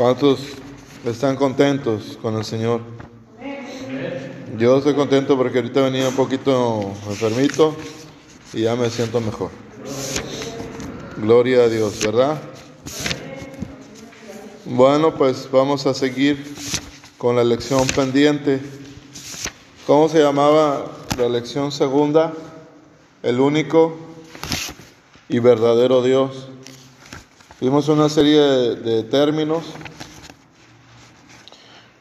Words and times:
¿Cuántos 0.00 0.40
están 1.04 1.36
contentos 1.36 2.18
con 2.22 2.34
el 2.38 2.42
Señor? 2.46 2.80
Yo 4.56 4.78
estoy 4.78 4.94
contento 4.94 5.36
porque 5.36 5.58
ahorita 5.58 5.82
venía 5.82 6.08
un 6.08 6.16
poquito 6.16 6.90
enfermito 7.06 7.76
y 8.54 8.62
ya 8.62 8.76
me 8.76 8.88
siento 8.88 9.20
mejor. 9.20 9.50
Gloria 11.18 11.64
a 11.64 11.68
Dios, 11.68 12.00
¿verdad? 12.02 12.40
Bueno, 14.64 15.14
pues 15.16 15.46
vamos 15.52 15.86
a 15.86 15.92
seguir 15.92 16.46
con 17.18 17.36
la 17.36 17.44
lección 17.44 17.86
pendiente. 17.88 18.58
¿Cómo 19.86 20.08
se 20.08 20.20
llamaba 20.20 20.92
la 21.18 21.28
lección 21.28 21.72
segunda? 21.72 22.32
El 23.22 23.38
único 23.38 23.98
y 25.28 25.40
verdadero 25.40 26.02
Dios. 26.02 26.48
Vimos 27.60 27.88
una 27.88 28.08
serie 28.08 28.40
de, 28.40 28.76
de 28.76 29.02
términos 29.02 29.64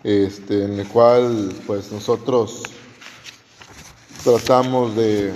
este, 0.04 0.64
en 0.64 0.80
el 0.80 0.88
cual 0.88 1.54
pues 1.68 1.92
nosotros 1.92 2.64
tratamos 4.24 4.96
de, 4.96 5.34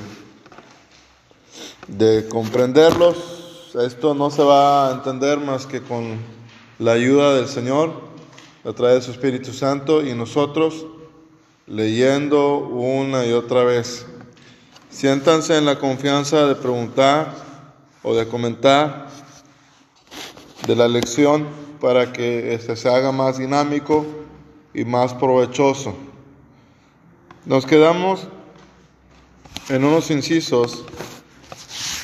de 1.87 2.27
comprenderlos. 2.29 3.17
Esto 3.75 4.13
no 4.13 4.29
se 4.29 4.43
va 4.43 4.89
a 4.89 4.93
entender 4.93 5.39
más 5.39 5.65
que 5.65 5.81
con 5.81 6.17
la 6.79 6.93
ayuda 6.93 7.35
del 7.35 7.47
Señor 7.47 7.91
a 8.63 8.71
través 8.73 8.95
de 8.95 9.01
su 9.01 9.11
Espíritu 9.11 9.51
Santo 9.51 10.01
y 10.01 10.13
nosotros 10.13 10.85
leyendo 11.67 12.57
una 12.57 13.25
y 13.25 13.33
otra 13.33 13.63
vez. 13.63 14.05
Siéntanse 14.89 15.57
en 15.57 15.65
la 15.65 15.79
confianza 15.79 16.45
de 16.45 16.55
preguntar 16.55 17.33
o 18.03 18.13
de 18.13 18.27
comentar 18.27 19.07
de 20.67 20.75
la 20.75 20.87
lección 20.87 21.47
para 21.81 22.13
que 22.13 22.53
este 22.53 22.75
se 22.75 22.89
haga 22.89 23.11
más 23.11 23.37
dinámico 23.37 24.05
y 24.73 24.85
más 24.85 25.13
provechoso. 25.13 25.95
Nos 27.45 27.65
quedamos 27.65 28.27
en 29.69 29.83
unos 29.83 30.09
incisos 30.11 30.83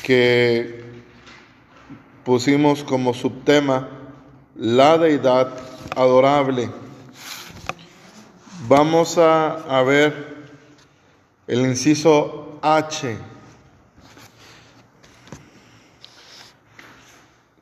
que 0.02 0.84
pusimos 2.24 2.84
como 2.84 3.14
subtema 3.14 3.88
la 4.54 4.98
deidad 4.98 5.52
adorable. 5.96 6.70
Vamos 8.68 9.18
a, 9.18 9.78
a 9.78 9.82
ver 9.82 10.36
el 11.46 11.60
inciso 11.60 12.58
H, 12.62 13.16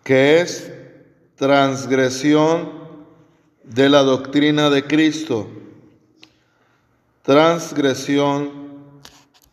que 0.04 0.40
es 0.40 0.72
transgresión 1.36 2.77
de 3.68 3.88
la 3.90 4.02
doctrina 4.02 4.70
de 4.70 4.84
Cristo, 4.84 5.46
transgresión 7.22 8.50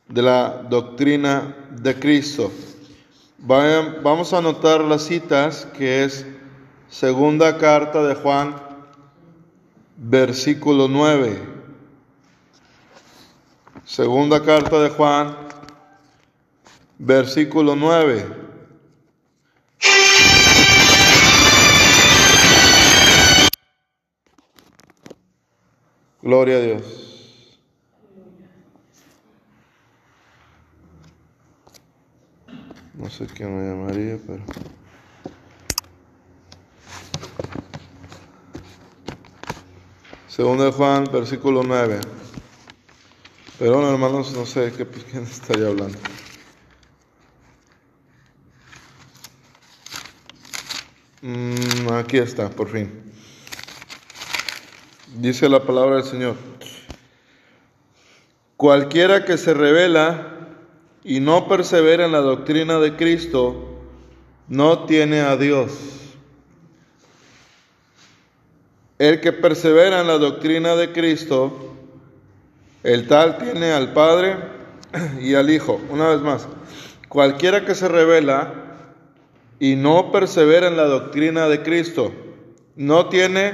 de 0.08 0.22
la 0.22 0.66
doctrina 0.70 1.56
de 1.72 2.00
Cristo. 2.00 2.50
vamos 3.40 4.34
a 4.34 4.38
anotar 4.38 4.82
las 4.82 5.04
citas 5.04 5.68
que 5.78 6.06
es 6.06 6.26
segunda 6.90 7.58
carta 7.58 8.04
de 8.04 8.16
Juan, 8.16 8.56
versículo 9.98 10.88
9. 10.88 11.56
Segunda 13.84 14.42
carta 14.44 14.82
de 14.82 14.90
Juan, 14.90 15.36
versículo 16.98 17.76
9. 17.76 18.45
Gloria 26.26 26.56
a 26.56 26.60
Dios. 26.60 27.60
No 32.96 33.08
sé 33.12 33.28
quién 33.28 33.56
me 33.56 33.70
llamaría, 33.70 34.18
pero... 34.26 34.44
Segundo 40.28 40.72
Juan, 40.72 41.08
versículo 41.14 41.62
9. 41.62 42.00
Perdón, 43.60 43.94
hermanos, 43.94 44.34
no 44.34 44.48
sé 44.48 44.74
qué, 44.76 44.84
pues, 44.84 45.04
quién 45.04 45.22
estaría 45.26 45.68
hablando. 45.68 46.00
Mm, 51.22 51.88
aquí 51.94 52.18
está, 52.18 52.50
por 52.50 52.70
fin. 52.70 53.15
Dice 55.18 55.48
la 55.48 55.62
palabra 55.62 55.96
del 55.96 56.04
Señor. 56.04 56.36
Cualquiera 58.58 59.24
que 59.24 59.38
se 59.38 59.54
revela 59.54 60.28
y 61.06 61.22
no 61.22 61.48
persevera 61.48 62.06
en 62.06 62.12
la 62.12 62.20
doctrina 62.20 62.80
de 62.80 62.98
Cristo, 62.98 63.80
no 64.50 64.86
tiene 64.86 65.22
a 65.22 65.38
Dios. 65.38 65.72
El 69.00 69.22
que 69.22 69.32
persevera 69.32 70.02
en 70.02 70.08
la 70.08 70.18
doctrina 70.18 70.76
de 70.76 70.92
Cristo, 70.92 71.78
el 72.84 73.08
tal 73.08 73.38
tiene 73.38 73.72
al 73.72 73.94
Padre 73.94 74.36
y 75.22 75.36
al 75.36 75.50
Hijo. 75.50 75.80
Una 75.90 76.10
vez 76.10 76.20
más, 76.20 76.46
cualquiera 77.08 77.64
que 77.64 77.74
se 77.74 77.88
revela 77.88 78.54
y 79.60 79.78
no 79.78 80.12
persevera 80.12 80.68
en 80.68 80.76
la 80.76 80.86
doctrina 80.86 81.48
de 81.48 81.64
Cristo, 81.64 82.12
no 82.76 83.08
tiene 83.08 83.54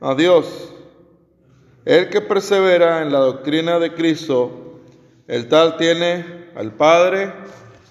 a 0.00 0.16
Dios. 0.16 0.74
El 1.90 2.08
que 2.08 2.20
persevera 2.20 3.02
en 3.02 3.10
la 3.10 3.18
doctrina 3.18 3.80
de 3.80 3.92
Cristo, 3.92 4.78
el 5.26 5.48
tal 5.48 5.76
tiene 5.76 6.24
al 6.54 6.70
Padre 6.70 7.32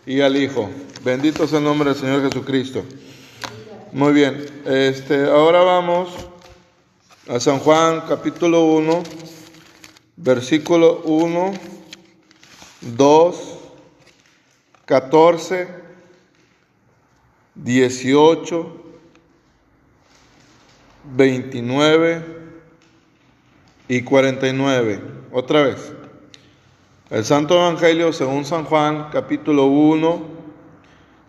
y 0.06 0.22
al 0.22 0.38
Hijo. 0.38 0.70
Bendito 1.04 1.46
sea 1.46 1.58
el 1.58 1.66
nombre 1.66 1.90
del 1.90 2.00
Señor 2.00 2.22
Jesucristo. 2.22 2.86
Muy 3.92 4.14
bien, 4.14 4.46
este, 4.66 5.26
ahora 5.26 5.64
vamos 5.64 6.12
a 7.28 7.42
San 7.42 7.60
Juan 7.60 8.04
capítulo 8.08 8.68
1, 8.68 9.04
versículo 10.16 11.02
1, 11.04 11.52
2, 12.96 13.58
14, 14.86 15.68
18, 17.56 18.76
29 21.18 22.39
y 23.90 24.04
49. 24.04 25.02
Otra 25.34 25.64
vez. 25.64 25.92
El 27.10 27.26
Santo 27.26 27.56
Evangelio 27.56 28.14
según 28.14 28.46
San 28.46 28.64
Juan, 28.64 29.10
capítulo 29.12 29.66
1, 29.66 30.22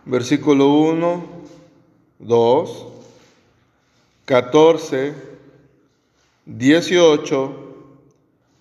versículo 0.04 0.68
1, 0.68 1.24
2, 2.18 2.86
14, 4.26 5.14
18, 6.44 7.56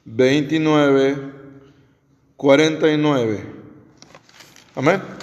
29, 0.05 1.33
49. 2.37 3.45
Amén. 4.75 5.18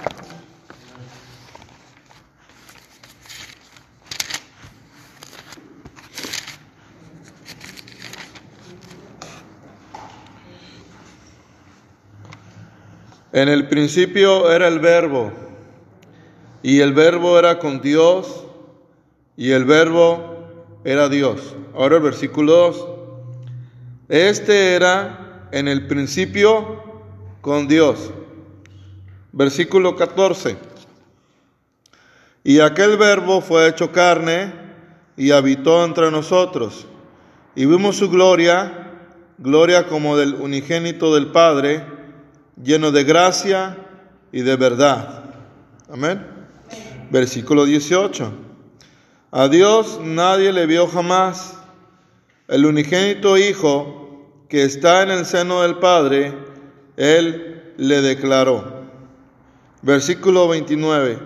En 13.36 13.50
el 13.50 13.68
principio 13.68 14.50
era 14.50 14.66
el 14.66 14.78
verbo, 14.78 15.30
y 16.62 16.80
el 16.80 16.94
verbo 16.94 17.38
era 17.38 17.58
con 17.58 17.82
Dios, 17.82 18.46
y 19.36 19.50
el 19.50 19.66
verbo 19.66 20.80
era 20.84 21.10
Dios. 21.10 21.54
Ahora 21.74 21.96
el 21.96 22.02
versículo 22.02 22.52
2. 22.54 22.86
Este 24.08 24.74
era 24.74 25.48
en 25.52 25.68
el 25.68 25.86
principio 25.86 26.82
con 27.42 27.68
Dios. 27.68 28.10
Versículo 29.32 29.96
14. 29.96 30.56
Y 32.42 32.60
aquel 32.60 32.96
verbo 32.96 33.42
fue 33.42 33.68
hecho 33.68 33.92
carne 33.92 34.50
y 35.14 35.32
habitó 35.32 35.84
entre 35.84 36.10
nosotros. 36.10 36.86
Y 37.54 37.66
vimos 37.66 37.98
su 37.98 38.08
gloria, 38.08 38.92
gloria 39.36 39.88
como 39.88 40.16
del 40.16 40.36
unigénito 40.36 41.14
del 41.14 41.26
Padre 41.26 41.95
lleno 42.62 42.90
de 42.90 43.04
gracia 43.04 43.76
y 44.32 44.42
de 44.42 44.56
verdad. 44.56 45.24
Amén. 45.90 46.26
Versículo 47.10 47.64
18. 47.64 48.32
A 49.32 49.48
Dios 49.48 50.00
nadie 50.02 50.52
le 50.52 50.66
vio 50.66 50.86
jamás. 50.86 51.54
El 52.48 52.64
unigénito 52.64 53.36
Hijo 53.36 54.44
que 54.48 54.64
está 54.64 55.02
en 55.02 55.10
el 55.10 55.26
seno 55.26 55.62
del 55.62 55.78
Padre, 55.78 56.32
Él 56.96 57.74
le 57.76 58.00
declaró. 58.00 58.86
Versículo 59.82 60.48
29. 60.48 61.18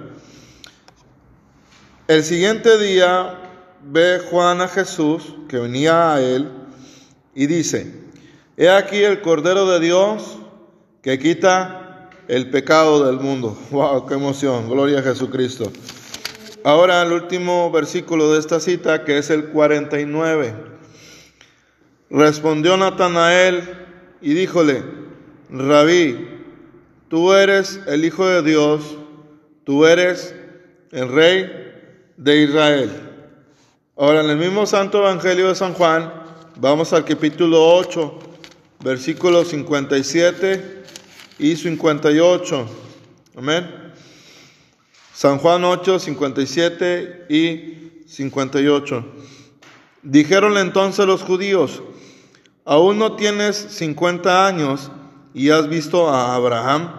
El 2.09 2.25
siguiente 2.25 2.77
día 2.79 3.39
ve 3.85 4.21
Juan 4.31 4.61
a 4.61 4.67
Jesús 4.67 5.35
que 5.49 5.59
venía 5.59 6.15
a 6.15 6.21
él 6.21 6.51
y 7.35 7.47
dice, 7.47 7.95
he 8.57 8.69
aquí 8.69 8.97
el 8.97 9.21
Cordero 9.21 9.67
de 9.67 9.79
Dios 9.79 10.40
que 11.03 11.19
quita 11.19 12.11
el 12.29 12.51
pecado 12.51 13.07
del 13.07 13.19
mundo. 13.19 13.59
¡Wow! 13.71 14.07
¡Qué 14.07 14.15
emoción! 14.15 14.69
Gloria 14.69 15.01
a 15.01 15.03
Jesucristo. 15.03 15.71
Ahora 16.63 17.03
el 17.03 17.13
último 17.13 17.71
versículo 17.71 18.33
de 18.33 18.39
esta 18.39 18.61
cita, 18.61 19.05
que 19.05 19.19
es 19.19 19.31
el 19.31 19.47
49. 19.47 20.55
Respondió 22.11 22.77
Natanael 22.77 23.63
y 24.21 24.35
díjole, 24.35 24.83
Rabí, 25.49 26.29
tú 27.09 27.33
eres 27.33 27.81
el 27.87 28.05
Hijo 28.05 28.27
de 28.27 28.43
Dios, 28.43 28.97
tú 29.65 29.87
eres 29.87 30.35
el 30.91 31.09
Rey 31.09 31.51
de 32.17 32.43
Israel. 32.43 32.91
Ahora 33.97 34.21
en 34.23 34.31
el 34.31 34.37
mismo 34.37 34.67
Santo 34.67 34.99
Evangelio 34.99 35.49
de 35.49 35.55
San 35.55 35.73
Juan, 35.73 36.13
vamos 36.57 36.93
al 36.93 37.05
capítulo 37.05 37.75
8, 37.77 38.19
versículos 38.83 39.49
57 39.49 40.80
y 41.41 41.57
58. 41.57 42.67
Amén. 43.37 43.93
San 45.15 45.39
Juan 45.39 45.65
8, 45.65 45.99
57 45.99 47.27
y 47.29 48.05
58. 48.07 49.05
Dijeronle 50.03 50.61
entonces 50.61 51.07
los 51.07 51.23
judíos, 51.23 51.83
aún 52.65 52.99
no 52.99 53.17
tienes 53.17 53.57
50 53.57 54.47
años 54.47 54.91
y 55.35 55.51
has 55.51 55.69
visto 55.69 56.09
a 56.09 56.35
Abraham. 56.35 56.93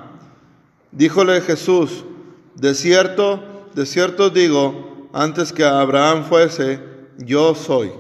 Díjole 0.92 1.42
Jesús, 1.42 2.04
de 2.56 2.76
cierto, 2.76 3.70
de 3.74 3.86
cierto 3.86 4.30
digo, 4.30 5.10
antes 5.14 5.54
que 5.54 5.64
Abraham 5.64 6.26
fuese, 6.26 6.80
yo 7.18 7.56
soy. 7.56 7.92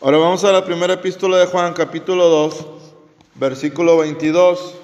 Ahora 0.00 0.18
vamos 0.18 0.44
a 0.44 0.52
la 0.52 0.64
primera 0.64 0.94
epístola 0.94 1.38
de 1.38 1.46
Juan, 1.46 1.72
capítulo 1.72 2.28
2, 2.28 2.79
versículo 3.40 3.96
22. 3.96 4.74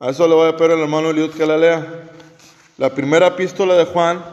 A 0.00 0.10
eso 0.10 0.26
le 0.26 0.34
voy 0.34 0.48
a 0.48 0.56
pedir 0.56 0.72
al 0.72 0.80
hermano 0.80 1.10
Eliud 1.10 1.30
que 1.30 1.44
la 1.44 1.58
lea. 1.58 2.10
La 2.78 2.94
primera 2.94 3.26
epístola 3.26 3.74
de 3.74 3.84
Juan, 3.84 4.24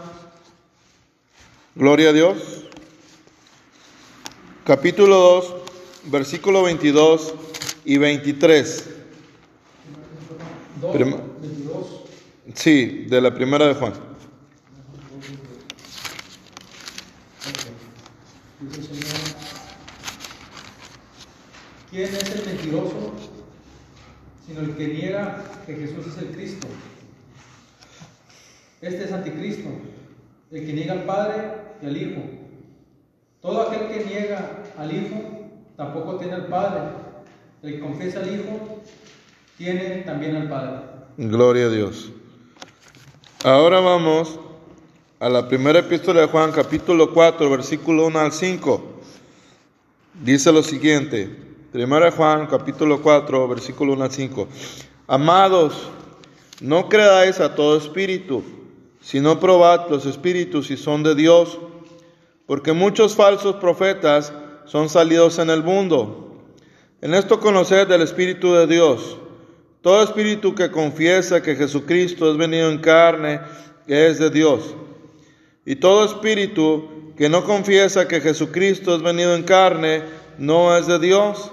gloria 1.76 2.10
a 2.10 2.14
Dios, 2.14 2.64
capítulo 4.64 5.18
2, 5.18 5.54
versículo 6.06 6.64
22 6.64 7.34
y 7.84 7.98
23. 7.98 8.90
sí, 12.54 13.06
de 13.10 13.22
la 13.22 13.34
primera 13.34 13.68
de 13.68 13.74
Juan. 13.74 13.94
¿Quién 21.96 22.14
es 22.14 22.30
el 22.30 22.46
mentiroso? 22.46 23.05
Sino 24.56 24.68
el 24.68 24.78
que 24.78 24.88
niega 24.88 25.44
que 25.66 25.76
Jesús 25.76 26.08
es 26.08 26.18
el 26.18 26.30
Cristo. 26.30 26.68
Este 28.82 29.04
es 29.04 29.12
anticristo, 29.12 29.68
el 30.50 30.66
que 30.66 30.72
niega 30.72 30.94
al 30.94 31.04
Padre 31.04 31.36
y 31.82 31.86
al 31.86 31.98
Hijo. 31.98 32.22
Todo 33.42 33.64
aquel 33.64 33.90
que 33.90 34.06
niega 34.06 34.64
al 34.78 34.96
Hijo 34.96 35.50
tampoco 35.76 36.16
tiene 36.16 36.36
al 36.36 36.46
Padre. 36.46 36.84
El 37.64 37.74
que 37.74 37.80
confiesa 37.82 38.22
al 38.22 38.34
Hijo 38.34 38.82
tiene 39.58 40.04
también 40.06 40.38
al 40.38 40.48
Padre. 40.48 40.80
Gloria 41.18 41.66
a 41.66 41.70
Dios. 41.70 42.14
Ahora 43.44 43.82
vamos 43.82 44.40
a 45.20 45.28
la 45.28 45.50
primera 45.50 45.80
epístola 45.80 46.22
de 46.22 46.28
Juan, 46.28 46.54
capítulo 46.54 47.14
4, 47.14 47.50
versículo 47.50 48.06
1 48.06 48.20
al 48.20 48.32
5. 48.32 49.02
Dice 50.24 50.54
lo 50.54 50.64
siguiente. 50.64 51.45
Primera 51.76 52.10
Juan, 52.10 52.48
capítulo 52.48 53.02
4, 53.02 53.50
versículo 53.50 53.92
1 53.92 54.06
al 54.06 54.10
5. 54.10 54.48
Amados, 55.08 55.90
no 56.62 56.88
creáis 56.88 57.42
a 57.42 57.54
todo 57.54 57.76
espíritu 57.78 58.42
sino 59.02 59.42
probad 59.42 59.90
los 59.90 60.06
espíritus 60.06 60.68
si 60.68 60.78
son 60.78 61.04
de 61.04 61.16
Dios, 61.16 61.60
porque 62.46 62.72
muchos 62.72 63.14
falsos 63.14 63.58
profetas 63.58 64.32
son 64.64 64.88
salidos 64.88 65.38
en 65.38 65.50
el 65.50 65.64
mundo. 65.64 66.46
En 67.02 67.14
esto 67.14 67.42
conoced 67.42 67.90
del 67.90 68.04
Espíritu 68.04 68.54
de 68.54 68.68
Dios. 68.68 69.18
Todo 69.82 70.02
espíritu 70.02 70.56
que 70.56 70.72
confiesa 70.72 71.44
que 71.44 71.58
Jesucristo 71.58 72.32
es 72.32 72.38
venido 72.38 72.72
en 72.72 72.78
carne 72.78 73.42
es 73.86 74.18
de 74.20 74.30
Dios. 74.30 74.74
Y 75.66 75.76
todo 75.76 76.06
espíritu 76.06 77.12
que 77.18 77.28
no 77.28 77.44
confiesa 77.44 78.08
que 78.08 78.22
Jesucristo 78.22 78.96
es 78.96 79.02
venido 79.02 79.36
en 79.36 79.44
carne 79.44 80.04
no 80.38 80.74
es 80.78 80.88
de 80.88 81.00
Dios. 81.00 81.52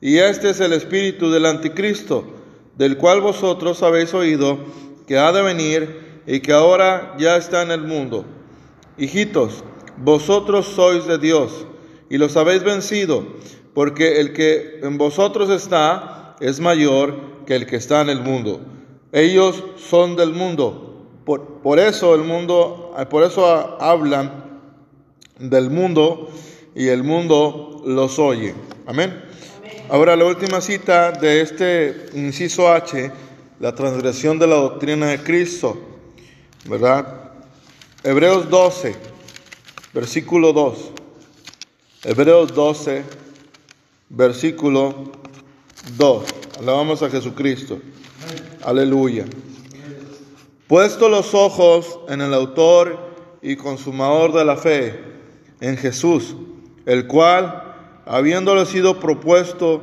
Y 0.00 0.18
este 0.18 0.50
es 0.50 0.60
el 0.60 0.72
espíritu 0.72 1.30
del 1.30 1.46
anticristo, 1.46 2.24
del 2.76 2.96
cual 2.96 3.20
vosotros 3.20 3.82
habéis 3.82 4.14
oído 4.14 4.58
que 5.06 5.18
ha 5.18 5.32
de 5.32 5.42
venir 5.42 6.22
y 6.26 6.40
que 6.40 6.52
ahora 6.52 7.14
ya 7.18 7.36
está 7.36 7.62
en 7.62 7.70
el 7.70 7.82
mundo. 7.82 8.24
Hijitos, 8.96 9.64
vosotros 9.98 10.66
sois 10.66 11.06
de 11.06 11.18
Dios 11.18 11.66
y 12.08 12.18
los 12.18 12.36
habéis 12.36 12.62
vencido, 12.62 13.24
porque 13.74 14.20
el 14.20 14.32
que 14.32 14.80
en 14.82 14.96
vosotros 14.96 15.50
está 15.50 16.36
es 16.40 16.60
mayor 16.60 17.44
que 17.46 17.56
el 17.56 17.66
que 17.66 17.76
está 17.76 18.00
en 18.00 18.08
el 18.08 18.20
mundo. 18.20 18.60
Ellos 19.12 19.62
son 19.76 20.16
del 20.16 20.32
mundo. 20.32 20.86
Por, 21.24 21.78
eso 21.78 22.14
el 22.14 22.22
mundo, 22.22 22.94
por 23.10 23.22
eso 23.22 23.46
hablan 23.80 24.60
del 25.38 25.70
mundo 25.70 26.28
y 26.74 26.88
el 26.88 27.04
mundo 27.04 27.82
los 27.84 28.18
oye. 28.18 28.54
Amén. 28.86 29.22
Ahora 29.90 30.14
la 30.14 30.24
última 30.24 30.60
cita 30.60 31.10
de 31.10 31.40
este 31.40 32.10
inciso 32.14 32.72
H, 32.72 33.10
la 33.58 33.74
transgresión 33.74 34.38
de 34.38 34.46
la 34.46 34.54
doctrina 34.54 35.08
de 35.08 35.20
Cristo. 35.20 35.76
¿verdad? 36.64 37.32
Hebreos 38.04 38.48
12, 38.48 38.94
versículo 39.92 40.52
2. 40.52 40.92
Hebreos 42.04 42.54
12, 42.54 43.02
versículo 44.10 45.10
2. 45.96 46.24
Alabamos 46.60 47.02
a 47.02 47.10
Jesucristo. 47.10 47.80
Aleluya. 48.62 49.24
Puesto 50.68 51.08
los 51.08 51.34
ojos 51.34 51.98
en 52.08 52.20
el 52.20 52.32
autor 52.32 52.96
y 53.42 53.56
consumador 53.56 54.32
de 54.32 54.44
la 54.44 54.56
fe, 54.56 55.00
en 55.60 55.76
Jesús, 55.76 56.36
el 56.86 57.08
cual, 57.08 57.69
habiéndole 58.06 58.66
sido 58.66 59.00
propuesto 59.00 59.82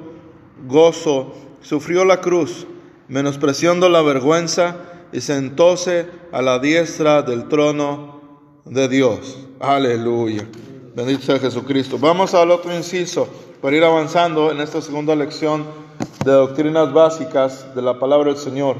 gozo, 0.67 1.33
sufrió 1.61 2.05
la 2.05 2.21
cruz, 2.21 2.67
menospreciando 3.07 3.89
la 3.89 4.01
vergüenza, 4.01 4.77
y 5.11 5.21
sentóse 5.21 6.07
a 6.31 6.41
la 6.41 6.59
diestra 6.59 7.21
del 7.21 7.47
trono 7.47 8.61
de 8.65 8.87
Dios. 8.87 9.37
Aleluya. 9.59 10.47
Bendito 10.95 11.21
sea 11.21 11.39
Jesucristo. 11.39 11.97
Vamos 11.97 12.33
al 12.33 12.51
otro 12.51 12.75
inciso 12.75 13.27
para 13.61 13.75
ir 13.75 13.83
avanzando 13.83 14.51
en 14.51 14.59
esta 14.59 14.81
segunda 14.81 15.15
lección 15.15 15.65
de 16.25 16.31
doctrinas 16.31 16.91
básicas 16.91 17.73
de 17.75 17.81
la 17.81 17.99
palabra 17.99 18.31
del 18.31 18.37
Señor, 18.37 18.77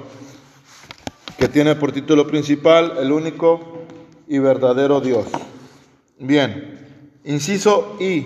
que 1.37 1.47
tiene 1.47 1.75
por 1.75 1.91
título 1.91 2.27
principal 2.27 2.93
el 2.99 3.11
único 3.11 3.85
y 4.27 4.39
verdadero 4.39 4.99
Dios. 4.99 5.25
Bien, 6.19 7.19
inciso 7.23 7.95
I, 7.99 8.25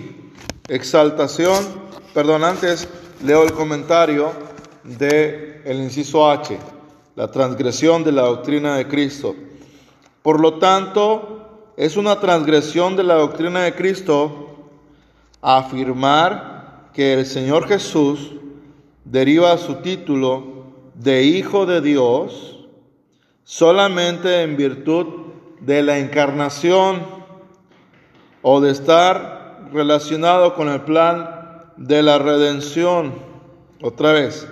exaltación, 0.68 1.64
perdón, 2.14 2.44
antes 2.44 2.88
leo 3.24 3.42
el 3.44 3.52
comentario 3.52 4.32
de 4.84 5.62
el 5.64 5.78
inciso 5.78 6.30
H 6.30 6.58
la 7.14 7.30
transgresión 7.30 8.04
de 8.04 8.12
la 8.12 8.22
doctrina 8.22 8.76
de 8.76 8.88
Cristo. 8.88 9.34
Por 10.22 10.40
lo 10.40 10.54
tanto, 10.54 11.72
es 11.76 11.96
una 11.96 12.20
transgresión 12.20 12.96
de 12.96 13.02
la 13.02 13.14
doctrina 13.14 13.62
de 13.62 13.74
Cristo 13.74 14.70
afirmar 15.40 16.90
que 16.94 17.14
el 17.14 17.26
Señor 17.26 17.66
Jesús 17.66 18.32
deriva 19.04 19.56
su 19.58 19.76
título 19.76 20.66
de 20.94 21.24
Hijo 21.24 21.66
de 21.66 21.80
Dios 21.80 22.66
solamente 23.44 24.42
en 24.42 24.56
virtud 24.56 25.06
de 25.60 25.82
la 25.82 25.98
encarnación 25.98 27.02
o 28.40 28.60
de 28.60 28.70
estar 28.70 29.41
relacionado 29.72 30.54
con 30.54 30.68
el 30.68 30.82
plan 30.82 31.64
de 31.76 32.02
la 32.02 32.18
redención. 32.18 33.12
Otra 33.80 34.12
vez, 34.12 34.46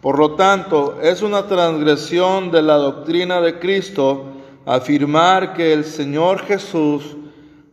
por 0.00 0.18
lo 0.18 0.32
tanto, 0.32 0.98
es 1.00 1.22
una 1.22 1.46
transgresión 1.46 2.50
de 2.50 2.62
la 2.62 2.74
doctrina 2.74 3.40
de 3.40 3.58
Cristo 3.58 4.24
afirmar 4.66 5.54
que 5.54 5.72
el 5.72 5.84
Señor 5.84 6.40
Jesús 6.40 7.16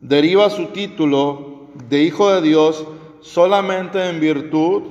deriva 0.02 0.50
su 0.50 0.68
título 0.68 1.70
de 1.90 2.04
Hijo 2.04 2.32
de 2.32 2.42
Dios 2.42 2.86
solamente 3.22 4.10
en 4.10 4.20
virtud 4.20 4.84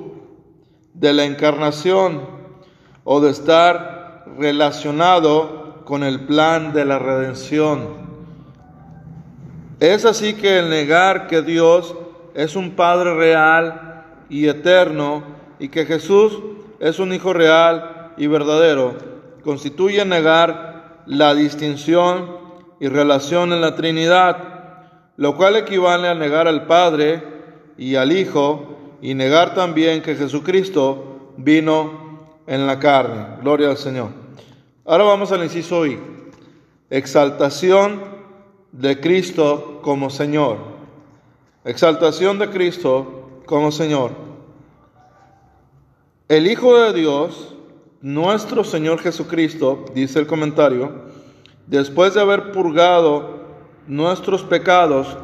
de 0.94 1.12
la 1.12 1.24
encarnación 1.24 2.22
o 3.04 3.20
de 3.20 3.30
estar 3.30 4.24
relacionado 4.36 5.84
con 5.84 6.02
el 6.02 6.26
plan 6.26 6.72
de 6.72 6.84
la 6.84 6.98
redención. 6.98 8.07
Es 9.80 10.04
así 10.04 10.34
que 10.34 10.58
el 10.58 10.70
negar 10.70 11.26
que 11.26 11.42
Dios 11.42 11.94
es 12.34 12.56
un 12.56 12.72
Padre 12.72 13.14
real 13.14 14.04
y 14.28 14.48
eterno 14.48 15.22
y 15.58 15.68
que 15.68 15.86
Jesús 15.86 16.38
es 16.80 16.98
un 16.98 17.12
Hijo 17.12 17.32
real 17.32 18.12
y 18.16 18.26
verdadero 18.26 19.18
constituye 19.48 20.04
negar 20.04 21.02
la 21.06 21.34
distinción 21.34 22.36
y 22.80 22.88
relación 22.88 23.52
en 23.54 23.62
la 23.62 23.76
Trinidad, 23.76 24.36
lo 25.16 25.36
cual 25.36 25.56
equivale 25.56 26.06
a 26.06 26.14
negar 26.14 26.46
al 26.46 26.66
Padre 26.66 27.22
y 27.78 27.94
al 27.94 28.12
Hijo 28.12 28.98
y 29.00 29.14
negar 29.14 29.54
también 29.54 30.02
que 30.02 30.16
Jesucristo 30.16 31.32
vino 31.38 32.42
en 32.46 32.66
la 32.66 32.78
carne. 32.78 33.38
Gloria 33.40 33.70
al 33.70 33.78
Señor. 33.78 34.10
Ahora 34.84 35.04
vamos 35.04 35.32
al 35.32 35.44
inciso 35.44 35.86
I. 35.86 35.98
Exaltación 36.90 38.17
de 38.72 39.00
Cristo 39.00 39.80
como 39.82 40.10
Señor. 40.10 40.58
Exaltación 41.64 42.38
de 42.38 42.50
Cristo 42.50 43.40
como 43.46 43.72
Señor. 43.72 44.12
El 46.28 46.46
Hijo 46.46 46.76
de 46.78 46.92
Dios, 46.92 47.54
nuestro 48.02 48.64
Señor 48.64 49.00
Jesucristo, 49.00 49.86
dice 49.94 50.18
el 50.18 50.26
comentario, 50.26 50.92
después 51.66 52.14
de 52.14 52.20
haber 52.20 52.52
purgado 52.52 53.38
nuestros 53.86 54.42
pecados, 54.42 55.16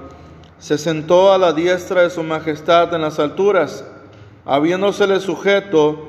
se 0.59 0.79
sentó 0.79 1.33
a 1.33 1.39
la 1.39 1.53
diestra 1.53 2.03
de 2.03 2.11
su 2.11 2.23
majestad 2.23 2.95
en 2.95 3.03
las 3.03 3.19
alturas, 3.19 3.85
habiéndosele 4.47 5.21
sujeto 5.21 6.09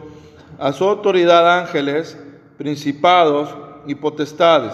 a 0.57 0.71
su 0.71 0.85
autoridad 0.85 1.59
ángeles, 1.59 2.17
principados 2.57 3.49
y 3.85 3.95
potestades. 3.95 4.73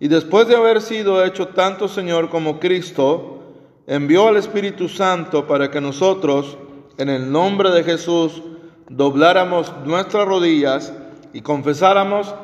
Y 0.00 0.08
después 0.08 0.48
de 0.48 0.56
haber 0.56 0.80
sido 0.80 1.24
hecho 1.24 1.48
tanto 1.48 1.86
Señor 1.86 2.28
como 2.30 2.58
Cristo, 2.58 3.44
envió 3.86 4.26
al 4.26 4.36
Espíritu 4.36 4.88
Santo 4.88 5.46
para 5.46 5.70
que 5.70 5.80
nosotros, 5.80 6.58
en 6.98 7.08
el 7.08 7.30
nombre 7.30 7.70
de 7.70 7.84
Jesús, 7.84 8.42
dobláramos 8.88 9.72
nuestras 9.84 10.26
rodillas 10.26 10.92
y 11.32 11.42
confesáramos 11.42 12.34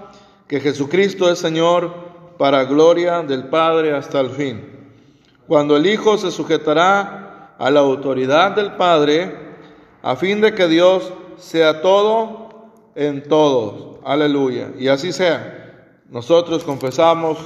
que 0.46 0.60
Jesucristo 0.60 1.28
es 1.28 1.40
Señor 1.40 1.92
para 2.38 2.62
gloria 2.64 3.22
del 3.22 3.48
Padre 3.48 3.92
hasta 3.92 4.20
el 4.20 4.30
fin 4.30 4.76
cuando 5.46 5.76
el 5.76 5.86
Hijo 5.86 6.18
se 6.18 6.30
sujetará 6.30 7.54
a 7.58 7.70
la 7.70 7.80
autoridad 7.80 8.52
del 8.52 8.72
Padre, 8.72 9.34
a 10.02 10.16
fin 10.16 10.40
de 10.40 10.54
que 10.54 10.66
Dios 10.66 11.12
sea 11.38 11.80
todo 11.80 12.70
en 12.94 13.22
todos. 13.22 14.00
Aleluya. 14.04 14.72
Y 14.78 14.88
así 14.88 15.12
sea. 15.12 15.65
Nosotros 16.10 16.62
confesamos 16.62 17.36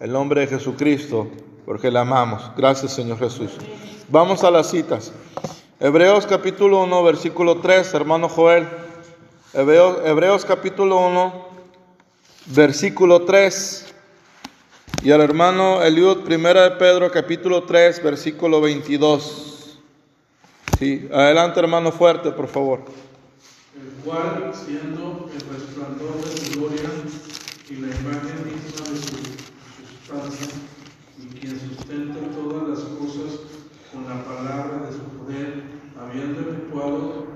el 0.00 0.10
nombre 0.10 0.40
de 0.40 0.48
Jesucristo 0.48 1.28
porque 1.64 1.92
le 1.92 2.00
amamos. 2.00 2.42
Gracias 2.56 2.92
Señor 2.92 3.18
Jesús. 3.18 3.52
Vamos 4.08 4.42
a 4.42 4.50
las 4.50 4.68
citas. 4.68 5.12
Hebreos 5.78 6.26
capítulo 6.26 6.82
1, 6.82 7.04
versículo 7.04 7.58
3, 7.58 7.94
hermano 7.94 8.28
Joel. 8.28 8.66
Hebreos, 9.54 9.98
Hebreos 10.04 10.44
capítulo 10.44 11.06
1, 11.06 11.44
versículo 12.46 13.22
3. 13.22 13.94
Y 15.04 15.12
al 15.12 15.20
hermano 15.20 15.80
Eliud, 15.80 16.24
primera 16.24 16.62
de 16.62 16.70
Pedro, 16.72 17.12
capítulo 17.12 17.62
3, 17.62 18.02
versículo 18.02 18.60
22. 18.60 19.78
Sí, 20.80 21.08
adelante 21.12 21.60
hermano 21.60 21.92
fuerte, 21.92 22.32
por 22.32 22.48
favor. 22.48 22.80
El 23.80 24.04
cual, 24.04 24.52
siendo 24.52 25.30
el 25.32 25.40
resplandor 25.56 26.16
de 26.24 26.36
su 26.36 26.58
gloria 26.58 26.90
y 27.70 27.76
la 27.76 27.86
imagen 27.86 28.44
misma 28.44 28.90
de 28.90 28.98
su 28.98 29.16
sustancia, 29.86 30.48
y 31.22 31.38
quien 31.38 31.60
sustenta 31.60 32.18
todas 32.34 32.68
las 32.68 32.80
cosas 32.80 33.40
con 33.92 34.08
la 34.08 34.24
palabra 34.24 34.86
de 34.86 34.92
su 34.92 35.02
poder, 35.16 35.62
habiendo 35.96 36.40
efectuado 36.40 37.26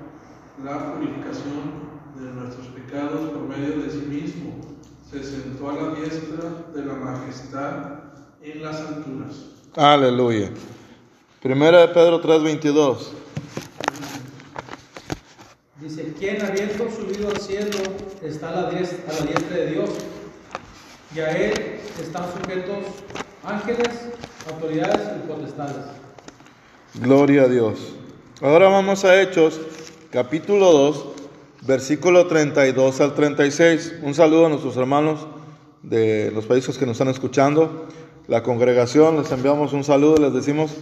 la 0.64 0.94
purificación 0.94 1.84
de 2.16 2.32
nuestros 2.32 2.66
pecados 2.68 3.30
por 3.30 3.42
medio 3.42 3.80
de 3.80 3.90
sí 3.90 4.06
mismo 4.08 4.60
se 5.08 5.22
sentó 5.22 5.70
a 5.70 5.74
la 5.74 5.94
diestra 5.94 6.64
de 6.74 6.84
la 6.84 6.94
majestad 6.94 8.00
en 8.42 8.62
las 8.62 8.80
alturas. 8.80 9.36
Aleluya. 9.76 10.50
Primera 11.40 11.80
de 11.82 11.88
Pedro 11.88 12.20
3:22. 12.20 13.10
Dice, 15.80 16.14
quien 16.18 16.44
habiendo 16.44 16.90
subido 16.90 17.28
al 17.28 17.36
cielo 17.36 17.78
está 18.22 18.48
a 18.48 18.62
la, 18.62 18.70
diestra, 18.70 19.12
a 19.12 19.20
la 19.20 19.26
diestra 19.26 19.56
de 19.56 19.66
Dios, 19.70 19.90
y 21.14 21.20
a 21.20 21.30
él 21.30 21.52
están 22.00 22.24
sujetos 22.32 22.86
ángeles, 23.44 24.08
autoridades 24.52 25.12
y 25.16 25.28
potestades. 25.28 25.76
Gloria 26.94 27.42
a 27.42 27.48
Dios. 27.48 27.94
Ahora 28.40 28.68
vamos 28.68 29.04
a 29.04 29.20
Hechos, 29.20 29.60
capítulo 30.10 30.72
2, 30.72 31.06
versículo 31.62 32.26
32 32.26 33.00
al 33.00 33.14
36. 33.14 34.00
Un 34.02 34.14
saludo 34.14 34.46
a 34.46 34.48
nuestros 34.48 34.76
hermanos 34.76 35.26
de 35.82 36.32
los 36.32 36.46
países 36.46 36.78
que 36.78 36.86
nos 36.86 36.94
están 36.94 37.08
escuchando. 37.08 37.86
La 38.26 38.42
congregación, 38.42 39.16
les 39.16 39.30
enviamos 39.30 39.72
un 39.72 39.84
saludo, 39.84 40.16
les 40.16 40.32
decimos 40.32 40.72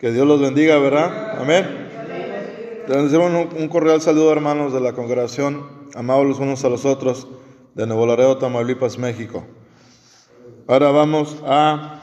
que 0.00 0.10
Dios 0.10 0.26
los 0.26 0.40
bendiga, 0.40 0.78
¿verdad? 0.78 1.40
Amén. 1.40 1.88
Les 2.88 3.04
decimos 3.04 3.30
un, 3.30 3.62
un 3.62 3.68
cordial 3.68 4.00
saludo, 4.00 4.32
hermanos 4.32 4.72
de 4.72 4.80
la 4.80 4.94
congregación, 4.94 5.64
amados 5.94 6.26
los 6.26 6.38
unos 6.40 6.64
a 6.64 6.68
los 6.70 6.84
otros, 6.84 7.28
de 7.74 7.86
Nuevo 7.86 8.06
Laredo, 8.06 8.38
Tamaulipas, 8.38 8.98
México. 8.98 9.44
Ahora 10.68 10.90
vamos 10.90 11.36
a 11.46 12.00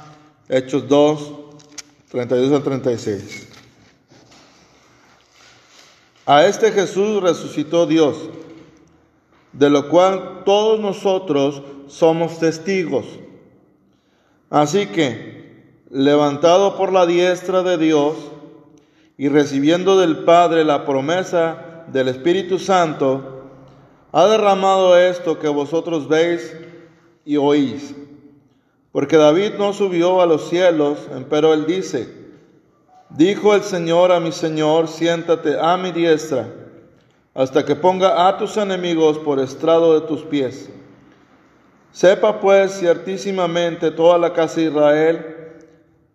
Hechos 0.48 0.88
2, 0.88 1.34
32 2.10 2.53
al 2.53 2.63
36. 2.63 3.50
A 6.25 6.46
este 6.46 6.72
Jesús 6.72 7.22
resucitó 7.22 7.86
Dios, 7.86 8.15
de 9.51 9.70
lo 9.70 9.89
cual 9.89 10.43
todos 10.46 10.79
nosotros 10.79 11.62
somos 11.88 12.39
testigos. 12.39 13.05
Así 14.50 14.88
que, 14.88 15.82
levantado 15.89 16.77
por 16.77 16.93
la 16.93 17.05
diestra 17.05 17.63
de 17.63 17.77
Dios 17.77 18.15
y 19.17 19.27
recibiendo 19.27 20.00
del 20.00 20.20
Padre 20.20 20.63
la 20.63 20.86
promesa 20.86 21.84
del 21.88 22.08
Espíritu 22.08 22.58
Santo, 22.60 23.43
ha 24.13 24.25
derramado 24.27 24.98
esto 24.98 25.38
que 25.38 25.50
vosotros 25.50 26.08
veis 26.08 26.55
y 27.25 27.36
oís. 27.36 27.93
Porque 28.93 29.17
David 29.17 29.55
no 29.57 29.73
subió 29.73 30.21
a 30.21 30.25
los 30.25 30.47
cielos, 30.47 31.00
pero 31.29 31.53
él 31.53 31.65
dice, 31.65 32.07
Dijo 33.09 33.53
el 33.53 33.63
Señor 33.63 34.12
a 34.12 34.19
mi 34.19 34.31
Señor, 34.31 34.88
siéntate 34.88 35.59
a 35.59 35.77
mi 35.77 35.91
diestra, 35.91 36.47
hasta 37.35 37.65
que 37.65 37.75
ponga 37.75 38.27
a 38.27 38.38
tus 38.38 38.55
enemigos 38.57 39.19
por 39.19 39.39
estrado 39.39 40.00
de 40.00 40.07
tus 40.07 40.23
pies. 40.23 40.69
Sepa 41.91 42.39
pues 42.39 42.79
ciertísimamente 42.79 43.91
toda 43.91 44.17
la 44.17 44.33
casa 44.33 44.62
de 44.62 44.67
Israel, 44.67 45.25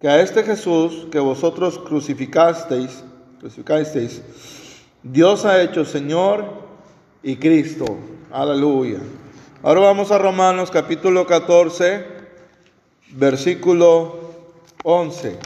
que 0.00 0.08
a 0.08 0.20
este 0.20 0.42
Jesús 0.42 1.06
que 1.11 1.20
vosotros 1.20 1.78
crucificasteis, 1.78 3.04
crucificasteis, 3.38 4.23
Dios 5.04 5.44
ha 5.44 5.62
hecho 5.62 5.85
Señor 5.85 6.44
y 7.23 7.37
Cristo. 7.37 7.87
Aleluya. 8.32 8.99
Ahora 9.62 9.80
vamos 9.80 10.11
a 10.11 10.18
Romanos 10.18 10.73
capítulo 10.73 11.26
14, 11.26 12.18
versículo 13.12 14.17
11. 14.85 15.38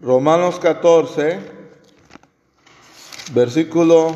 Romanos 0.00 0.60
14, 0.60 1.40
versículo 3.32 4.14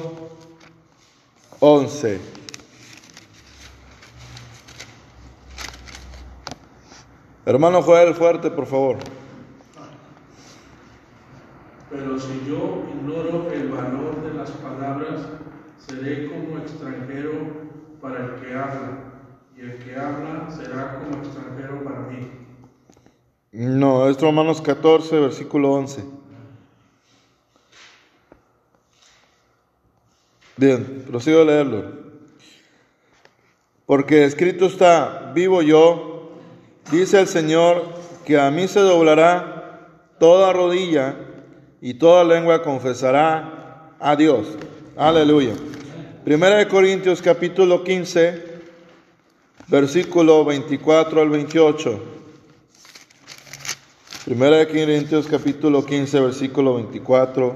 11. 1.58 2.20
Hermano 7.46 7.82
Joel, 7.82 8.14
fuerte, 8.14 8.50
por 8.50 8.66
favor. 8.66 8.98
Pero 11.90 12.20
si 12.20 12.44
yo 12.46 12.84
ignoro 12.94 13.50
el 13.50 13.68
valor 13.68 14.22
de 14.22 14.34
las 14.34 14.50
palabras, 14.50 15.22
seré 15.78 16.30
como 16.30 16.58
extranjero 16.58 17.32
para 18.00 18.24
el 18.24 18.34
que 18.36 18.54
habla, 18.54 18.98
y 19.56 19.60
el 19.62 19.78
que 19.78 19.96
habla 19.96 20.48
será 20.50 21.00
como 21.00 21.22
extranjero 21.22 21.82
para 21.82 22.00
mí. 22.00 22.39
No, 23.52 24.08
es 24.08 24.20
Romanos 24.20 24.60
14, 24.60 25.18
versículo 25.18 25.72
11. 25.72 26.04
Bien, 30.56 31.04
prosigo 31.08 31.40
a 31.40 31.44
leerlo. 31.44 31.84
Porque 33.86 34.24
escrito 34.24 34.66
está, 34.66 35.32
vivo 35.34 35.62
yo, 35.62 36.30
dice 36.92 37.18
el 37.18 37.26
Señor, 37.26 37.88
que 38.24 38.38
a 38.38 38.50
mí 38.52 38.68
se 38.68 38.78
doblará 38.78 39.88
toda 40.20 40.52
rodilla 40.52 41.16
y 41.80 41.94
toda 41.94 42.22
lengua 42.22 42.62
confesará 42.62 43.96
a 43.98 44.14
Dios. 44.14 44.46
Aleluya. 44.96 45.54
Primera 46.24 46.58
de 46.58 46.68
Corintios 46.68 47.20
capítulo 47.20 47.82
15, 47.82 48.60
versículo 49.66 50.44
24 50.44 51.22
al 51.22 51.30
28. 51.30 52.19
Primera 54.30 54.58
de 54.58 54.68
Corintios 54.68 55.26
capítulo 55.26 55.84
15, 55.84 56.20
versículo 56.20 56.76
24 56.76 57.52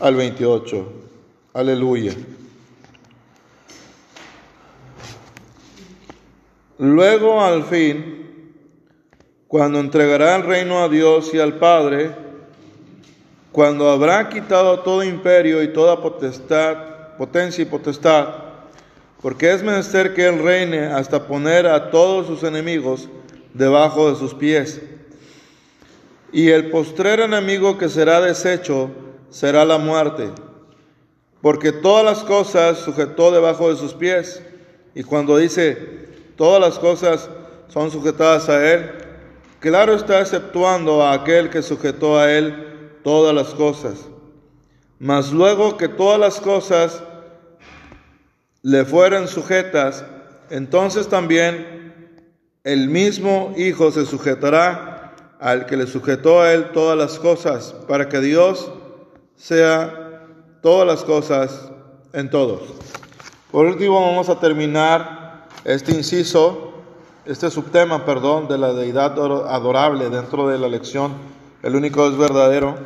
al 0.00 0.16
28. 0.16 0.92
Aleluya. 1.54 2.12
Luego 6.76 7.40
al 7.40 7.62
fin, 7.62 8.52
cuando 9.46 9.78
entregará 9.78 10.34
el 10.34 10.42
reino 10.42 10.82
a 10.82 10.88
Dios 10.88 11.32
y 11.34 11.38
al 11.38 11.58
Padre, 11.58 12.16
cuando 13.52 13.90
habrá 13.90 14.28
quitado 14.28 14.80
todo 14.80 15.04
imperio 15.04 15.62
y 15.62 15.72
toda 15.72 16.02
potestad, 16.02 17.16
potencia 17.16 17.62
y 17.62 17.66
potestad, 17.66 18.26
porque 19.22 19.52
es 19.52 19.62
menester 19.62 20.14
que 20.14 20.26
Él 20.26 20.42
reine 20.42 20.86
hasta 20.86 21.28
poner 21.28 21.68
a 21.68 21.92
todos 21.92 22.26
sus 22.26 22.42
enemigos 22.42 23.08
debajo 23.54 24.10
de 24.10 24.18
sus 24.18 24.34
pies. 24.34 24.80
Y 26.32 26.50
el 26.50 26.70
postrer 26.70 27.20
enemigo 27.20 27.76
que 27.76 27.88
será 27.88 28.20
deshecho 28.20 28.90
será 29.30 29.64
la 29.64 29.78
muerte, 29.78 30.30
porque 31.40 31.72
todas 31.72 32.04
las 32.04 32.24
cosas 32.24 32.78
sujetó 32.78 33.32
debajo 33.32 33.70
de 33.70 33.76
sus 33.76 33.94
pies. 33.94 34.42
Y 34.94 35.02
cuando 35.02 35.36
dice, 35.36 36.08
todas 36.36 36.60
las 36.60 36.78
cosas 36.78 37.28
son 37.68 37.90
sujetadas 37.90 38.48
a 38.48 38.72
Él, 38.72 38.90
claro 39.60 39.94
está 39.94 40.20
exceptuando 40.20 41.02
a 41.02 41.12
aquel 41.12 41.50
que 41.50 41.62
sujetó 41.62 42.18
a 42.18 42.30
Él 42.32 42.98
todas 43.02 43.34
las 43.34 43.48
cosas. 43.54 43.94
Mas 44.98 45.32
luego 45.32 45.76
que 45.76 45.88
todas 45.88 46.20
las 46.20 46.40
cosas 46.40 47.02
le 48.62 48.84
fueran 48.84 49.26
sujetas, 49.28 50.04
entonces 50.50 51.08
también 51.08 51.80
el 52.64 52.88
mismo 52.88 53.54
Hijo 53.56 53.90
se 53.90 54.04
sujetará 54.04 54.89
al 55.40 55.64
que 55.64 55.76
le 55.76 55.86
sujetó 55.86 56.42
a 56.42 56.52
él 56.52 56.70
todas 56.72 56.96
las 56.96 57.18
cosas, 57.18 57.74
para 57.88 58.08
que 58.08 58.20
Dios 58.20 58.70
sea 59.36 60.26
todas 60.60 60.86
las 60.86 61.02
cosas 61.02 61.70
en 62.12 62.28
todos. 62.28 62.60
Por 63.50 63.64
último, 63.64 64.00
vamos 64.00 64.28
a 64.28 64.38
terminar 64.38 65.46
este 65.64 65.92
inciso, 65.92 66.74
este 67.24 67.50
subtema, 67.50 68.04
perdón, 68.04 68.48
de 68.48 68.58
la 68.58 68.74
deidad 68.74 69.12
adorable 69.48 70.10
dentro 70.10 70.46
de 70.46 70.58
la 70.58 70.68
lección, 70.68 71.14
el 71.62 71.74
único 71.74 72.06
es 72.06 72.16
verdadero, 72.18 72.76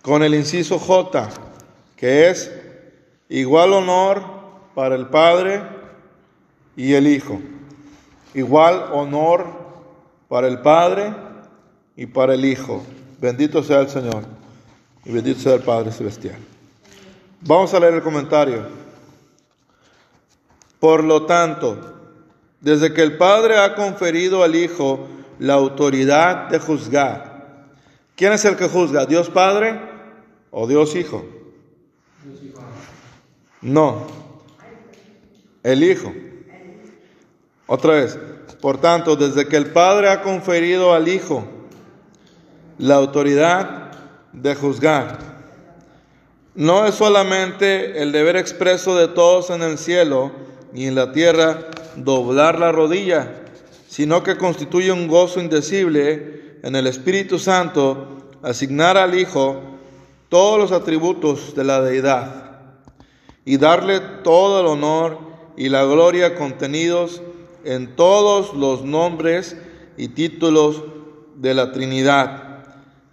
con 0.00 0.22
el 0.22 0.34
inciso 0.34 0.78
J, 0.78 1.28
que 1.96 2.30
es 2.30 2.52
igual 3.28 3.74
honor 3.74 4.22
para 4.74 4.94
el 4.94 5.06
Padre 5.06 5.62
y 6.74 6.94
el 6.94 7.06
Hijo. 7.06 7.38
Igual 8.32 8.86
honor 8.92 9.46
para 10.28 10.48
el 10.48 10.60
Padre 10.60 11.23
y 11.96 12.06
para 12.06 12.34
el 12.34 12.44
Hijo. 12.44 12.82
Bendito 13.20 13.62
sea 13.62 13.80
el 13.80 13.88
Señor 13.88 14.24
y 15.04 15.12
bendito 15.12 15.40
sea 15.40 15.54
el 15.54 15.62
Padre 15.62 15.92
Celestial. 15.92 16.38
Vamos 17.40 17.72
a 17.74 17.80
leer 17.80 17.94
el 17.94 18.02
comentario. 18.02 18.66
Por 20.80 21.04
lo 21.04 21.24
tanto, 21.24 21.94
desde 22.60 22.92
que 22.92 23.02
el 23.02 23.16
Padre 23.16 23.58
ha 23.58 23.74
conferido 23.74 24.42
al 24.42 24.54
Hijo 24.54 25.06
la 25.38 25.54
autoridad 25.54 26.48
de 26.48 26.58
juzgar, 26.58 27.66
¿quién 28.16 28.32
es 28.32 28.44
el 28.44 28.56
que 28.56 28.68
juzga? 28.68 29.06
¿Dios 29.06 29.30
Padre 29.30 29.80
o 30.50 30.66
Dios 30.66 30.94
Hijo? 30.96 31.24
No, 33.60 34.06
el 35.62 35.82
Hijo. 35.82 36.12
Otra 37.66 37.94
vez, 37.94 38.18
por 38.60 38.78
tanto, 38.78 39.16
desde 39.16 39.48
que 39.48 39.56
el 39.56 39.66
Padre 39.66 40.10
ha 40.10 40.22
conferido 40.22 40.92
al 40.92 41.08
Hijo 41.08 41.53
la 42.78 42.96
autoridad 42.96 43.92
de 44.32 44.54
juzgar. 44.54 45.18
No 46.54 46.86
es 46.86 46.94
solamente 46.94 48.02
el 48.02 48.12
deber 48.12 48.36
expreso 48.36 48.96
de 48.96 49.08
todos 49.08 49.50
en 49.50 49.62
el 49.62 49.78
cielo 49.78 50.32
y 50.72 50.86
en 50.86 50.94
la 50.94 51.12
tierra 51.12 51.66
doblar 51.96 52.58
la 52.58 52.72
rodilla, 52.72 53.42
sino 53.88 54.22
que 54.22 54.36
constituye 54.36 54.92
un 54.92 55.08
gozo 55.08 55.40
indecible 55.40 56.58
en 56.62 56.76
el 56.76 56.86
Espíritu 56.86 57.38
Santo 57.38 58.30
asignar 58.42 58.96
al 58.96 59.18
Hijo 59.18 59.60
todos 60.28 60.58
los 60.58 60.72
atributos 60.72 61.54
de 61.54 61.64
la 61.64 61.80
deidad 61.80 62.44
y 63.44 63.56
darle 63.56 64.00
todo 64.22 64.60
el 64.60 64.66
honor 64.66 65.18
y 65.56 65.68
la 65.68 65.84
gloria 65.84 66.34
contenidos 66.34 67.22
en 67.64 67.94
todos 67.94 68.54
los 68.54 68.82
nombres 68.82 69.56
y 69.96 70.08
títulos 70.08 70.82
de 71.36 71.54
la 71.54 71.72
Trinidad 71.72 72.53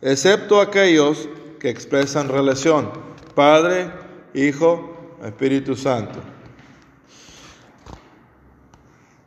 excepto 0.01 0.59
aquellos 0.59 1.29
que 1.59 1.69
expresan 1.69 2.29
relación, 2.29 2.89
Padre, 3.35 3.91
Hijo, 4.33 5.17
Espíritu 5.23 5.75
Santo. 5.75 6.19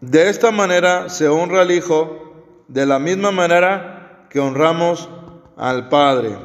De 0.00 0.28
esta 0.28 0.50
manera 0.50 1.08
se 1.08 1.28
honra 1.28 1.62
al 1.62 1.70
Hijo 1.70 2.64
de 2.68 2.86
la 2.86 2.98
misma 2.98 3.30
manera 3.30 4.26
que 4.28 4.40
honramos 4.40 5.08
al 5.56 5.88
Padre. 5.88 6.36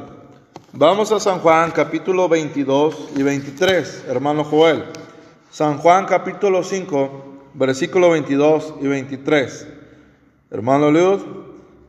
Vamos 0.72 1.10
a 1.10 1.18
San 1.18 1.40
Juan 1.40 1.72
capítulo 1.72 2.28
22 2.28 3.08
y 3.16 3.22
23, 3.22 4.04
hermano 4.08 4.44
Joel. 4.44 4.84
San 5.50 5.78
Juan 5.78 6.06
capítulo 6.06 6.62
5, 6.62 7.50
versículo 7.54 8.10
22 8.10 8.74
y 8.80 8.86
23. 8.86 9.66
Hermano 10.52 10.90
Luz, 10.92 11.22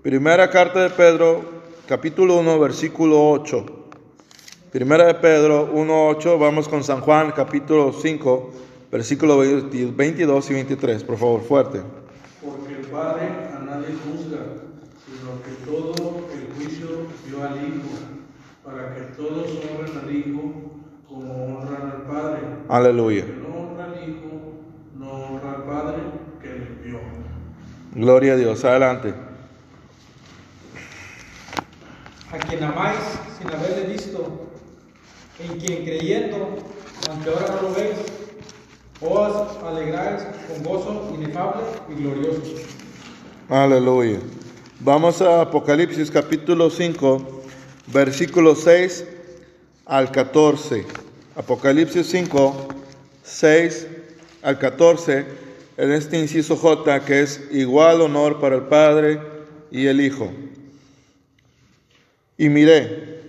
primera 0.01 0.49
carta 0.49 0.81
de 0.81 0.89
Pedro 0.89 1.60
capítulo 1.91 2.39
1, 2.39 2.57
versículo 2.57 3.31
8. 3.31 3.65
Primera 4.71 5.07
de 5.07 5.15
Pedro 5.15 5.71
1, 5.73 6.07
8, 6.07 6.39
vamos 6.39 6.69
con 6.69 6.85
San 6.85 7.01
Juan, 7.01 7.33
capítulo 7.35 7.91
5, 7.91 8.51
versículo 8.89 9.39
22 9.39 10.51
y 10.51 10.53
23, 10.53 11.03
por 11.03 11.17
favor, 11.17 11.41
fuerte. 11.41 11.81
Porque 12.41 12.75
el 12.75 12.87
Padre 12.87 13.27
a 13.53 13.59
nadie 13.59 13.87
juzga, 14.05 14.39
sino 15.03 15.43
que 15.43 15.51
todo 15.69 16.29
el 16.33 16.53
juicio 16.55 16.87
dio 17.27 17.43
al 17.43 17.55
Hijo, 17.57 17.89
para 18.63 18.95
que 18.95 19.01
todos 19.17 19.49
honren 19.49 19.97
al 19.97 20.15
Hijo 20.15 20.53
como 21.09 21.57
honran 21.57 21.91
al 21.91 22.01
Padre. 22.03 22.39
Aleluya. 22.69 23.25
Que 23.25 23.33
no 23.33 23.47
honra 23.49 23.83
al 23.83 24.09
Hijo, 24.09 24.53
no 24.97 25.11
honra 25.11 25.55
al 25.55 25.63
Padre 25.63 25.97
que 26.41 26.47
le 26.47 26.67
envió. 26.67 26.99
Gloria 27.95 28.31
a 28.31 28.37
Dios, 28.37 28.63
adelante. 28.63 29.30
A 32.31 32.37
quien 32.37 32.63
amáis 32.63 32.99
sin 33.37 33.47
haberle 33.49 33.91
visto, 33.91 34.47
en 35.39 35.59
quien 35.59 35.83
creyendo, 35.83 36.57
aunque 37.09 37.29
ahora 37.29 37.55
no 37.55 37.61
lo 37.63 37.73
veis, 37.73 37.97
os 39.01 39.57
alegráis 39.63 40.21
con 40.47 40.63
gozo 40.63 41.11
inefable 41.13 41.63
y 41.89 42.01
glorioso. 42.01 42.41
Aleluya. 43.49 44.19
Vamos 44.79 45.21
a 45.21 45.41
Apocalipsis 45.41 46.09
capítulo 46.09 46.69
5, 46.69 47.43
versículo 47.87 48.55
6 48.55 49.05
al 49.85 50.09
14. 50.11 50.85
Apocalipsis 51.35 52.07
5, 52.07 52.67
6 53.23 53.87
al 54.43 54.57
14, 54.57 55.25
en 55.77 55.91
este 55.91 56.17
inciso 56.17 56.55
J, 56.55 57.01
que 57.01 57.21
es 57.21 57.41
igual 57.51 58.01
honor 58.01 58.39
para 58.39 58.55
el 58.55 58.63
Padre 58.63 59.19
y 59.69 59.87
el 59.87 59.99
Hijo. 59.99 60.31
Y 62.41 62.49
miré, 62.49 63.21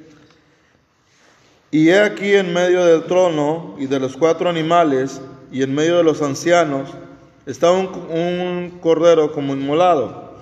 y 1.71 1.91
he 1.91 2.01
aquí 2.01 2.33
en 2.33 2.55
medio 2.55 2.83
del 2.83 3.03
trono 3.03 3.77
y 3.79 3.85
de 3.85 4.01
los 4.01 4.17
cuatro 4.17 4.49
animales 4.49 5.21
y 5.53 5.63
en 5.63 5.75
medio 5.75 5.99
de 5.99 6.03
los 6.03 6.23
ancianos 6.23 6.89
estaba 7.45 7.77
un, 7.77 8.79
cordero 8.81 9.31
como 9.33 9.53
inmolado, 9.53 10.33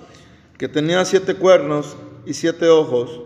que 0.57 0.69
tenía 0.69 1.03
siete 1.03 1.35
cuernos 1.35 1.97
y 2.25 2.33
siete 2.33 2.69
ojos, 2.69 3.19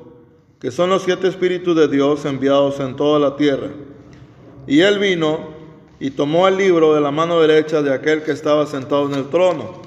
que 0.60 0.72
son 0.72 0.90
los 0.90 1.04
siete 1.04 1.28
espíritus 1.28 1.76
de 1.76 1.90
Dios 1.90 2.26
enviados 2.26 2.80
en 2.80 2.96
toda 2.96 3.20
la 3.20 3.36
tierra. 3.36 3.70
Y 4.66 4.80
él 4.80 4.98
vino 4.98 5.50
y 6.00 6.10
tomó 6.10 6.48
el 6.48 6.58
libro 6.58 6.96
de 6.96 7.02
la 7.02 7.12
mano 7.12 7.40
derecha 7.40 7.84
de 7.84 7.94
aquel 7.94 8.24
que 8.24 8.32
estaba 8.32 8.66
sentado 8.66 9.06
en 9.06 9.14
el 9.14 9.30
trono. 9.30 9.85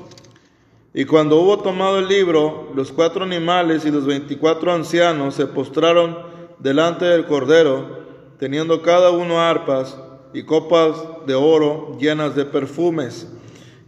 Y 0.95 1.05
cuando 1.05 1.37
hubo 1.37 1.59
tomado 1.59 1.99
el 1.99 2.09
libro, 2.09 2.73
los 2.75 2.93
cuatro 2.93 3.23
animales 3.23 3.85
y 3.85 3.91
los 3.91 4.07
veinticuatro 4.07 4.73
ancianos 4.73 5.35
se 5.35 5.47
postraron 5.47 6.19
delante 6.59 7.05
del 7.05 7.27
Cordero, 7.27 7.99
teniendo 8.39 8.81
cada 8.83 9.11
uno 9.11 9.41
arpas 9.41 9.99
y 10.33 10.45
copas 10.45 10.97
de 11.27 11.35
oro 11.35 11.97
llenas 11.99 12.35
de 12.35 12.45
perfumes, 12.47 13.29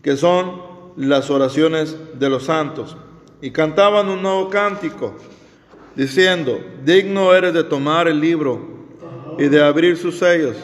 que 0.03 0.17
son 0.17 0.63
las 0.97 1.31
oraciones 1.31 1.97
de 2.19 2.29
los 2.29 2.45
santos. 2.45 2.97
Y 3.41 3.51
cantaban 3.51 4.09
un 4.09 4.23
nuevo 4.23 4.51
cántico, 4.51 5.17
diciendo, 5.97 6.61
digno 6.85 7.35
eres 7.35 7.55
de 7.55 7.65
tomar 7.65 8.09
el 8.09 8.21
libro 8.21 8.61
y 9.39 9.49
de 9.49 9.63
abrir 9.65 9.97
sus 9.97 10.19
sellos, 10.19 10.57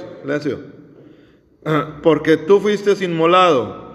porque 2.02 2.36
tú 2.36 2.60
fuiste 2.60 2.92
inmolado 3.02 3.85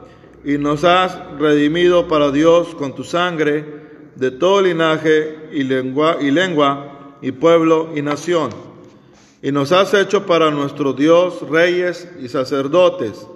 y 0.43 0.57
nos 0.57 0.83
has 0.83 1.17
redimido 1.37 2.07
para 2.07 2.31
Dios 2.31 2.73
con 2.75 2.95
tu 2.95 3.03
sangre 3.03 3.81
de 4.15 4.31
todo 4.31 4.61
linaje 4.61 5.49
y 5.51 5.63
lengua, 5.63 6.17
y 6.19 6.31
lengua, 6.31 7.17
y 7.21 7.31
pueblo 7.31 7.89
y 7.95 8.01
nación. 8.01 8.49
Y 9.41 9.51
nos 9.51 9.71
has 9.71 9.93
hecho 9.93 10.25
para 10.25 10.51
nuestro 10.51 10.93
Dios 10.93 11.47
reyes 11.49 12.09
y 12.21 12.27
sacerdotes, 12.29 13.27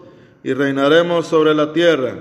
y 0.43 0.53
reinaremos 0.53 1.27
sobre 1.27 1.55
la 1.55 1.73
tierra. 1.73 2.15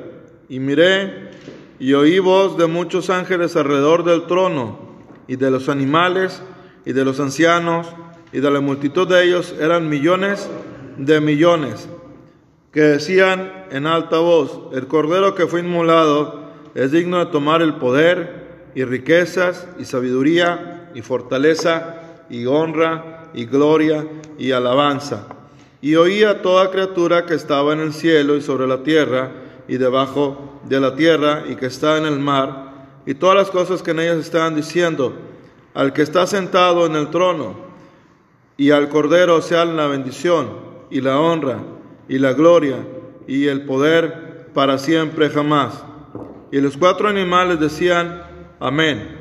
Y 0.49 0.59
miré 0.59 1.31
y 1.79 1.93
oí 1.95 2.19
voz 2.19 2.57
de 2.57 2.67
muchos 2.67 3.11
ángeles 3.11 3.57
alrededor 3.57 4.05
del 4.05 4.27
trono, 4.27 4.79
y 5.27 5.37
de 5.37 5.51
los 5.51 5.69
animales, 5.69 6.43
y 6.85 6.93
de 6.93 7.05
los 7.05 7.21
ancianos, 7.21 7.89
y 8.33 8.41
de 8.41 8.51
la 8.51 8.61
multitud 8.61 9.09
de 9.09 9.25
ellos 9.25 9.55
eran 9.61 9.89
millones 9.89 10.49
de 10.97 11.21
millones, 11.21 11.89
que 12.73 12.81
decían 12.81 13.54
en 13.71 13.87
alta 13.87 14.19
voz, 14.19 14.73
el 14.73 14.87
cordero 14.87 15.35
que 15.35 15.47
fue 15.47 15.61
inmolado 15.61 16.45
es 16.75 16.93
digno 16.93 17.19
de 17.19 17.27
tomar 17.27 17.63
el 17.63 17.75
poder 17.75 18.45
y 18.75 18.85
riquezas 18.85 19.67
y 19.79 19.85
sabiduría 19.85 20.91
y 20.95 21.03
fortaleza 21.03 21.97
y 22.29 22.47
honra 22.47 23.31
y 23.35 23.47
gloria 23.47 24.07
y 24.39 24.53
alabanza. 24.53 25.27
Y 25.81 25.97
oía 25.97 26.43
toda 26.43 26.71
criatura 26.71 27.27
que 27.27 27.35
estaba 27.35 27.73
en 27.73 27.81
el 27.81 27.93
cielo 27.93 28.37
y 28.37 28.41
sobre 28.41 28.67
la 28.67 28.83
tierra 28.83 29.31
y 29.69 29.77
debajo 29.77 30.61
de 30.65 30.81
la 30.81 30.95
tierra 30.95 31.45
y 31.49 31.57
que 31.57 31.67
está 31.67 31.99
en 31.99 32.07
el 32.07 32.19
mar, 32.19 32.73
y 33.07 33.15
todas 33.15 33.37
las 33.37 33.51
cosas 33.51 33.83
que 33.83 33.91
en 33.91 34.01
ellas 34.01 34.17
estaban 34.17 34.55
diciendo, 34.55 35.15
al 35.75 35.93
que 35.93 36.03
está 36.03 36.27
sentado 36.27 36.87
en 36.87 36.97
el 36.97 37.11
trono, 37.11 37.57
y 38.57 38.71
al 38.71 38.89
Cordero 38.89 39.43
sean 39.43 39.77
la 39.77 39.87
bendición 39.87 40.49
y 40.91 41.01
la 41.01 41.19
honra 41.19 41.59
y 42.09 42.19
la 42.19 42.33
gloria 42.33 42.77
y 43.27 43.47
el 43.47 43.63
poder 43.63 44.49
para 44.55 44.79
siempre 44.79 45.31
jamás. 45.31 45.83
Y 46.51 46.61
los 46.61 46.77
cuatro 46.77 47.09
animales 47.09 47.59
decían, 47.59 48.23
amén. 48.61 49.17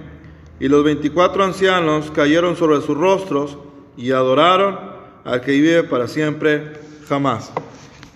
Y 0.60 0.68
los 0.68 0.84
veinticuatro 0.84 1.44
ancianos 1.44 2.12
cayeron 2.12 2.56
sobre 2.56 2.82
sus 2.82 2.98
rostros 2.98 3.58
y 3.98 4.12
adoraron 4.12 4.80
al 5.24 5.42
que 5.42 5.52
vive 5.52 5.84
para 5.84 6.08
siempre 6.08 6.74
jamás. 7.08 7.52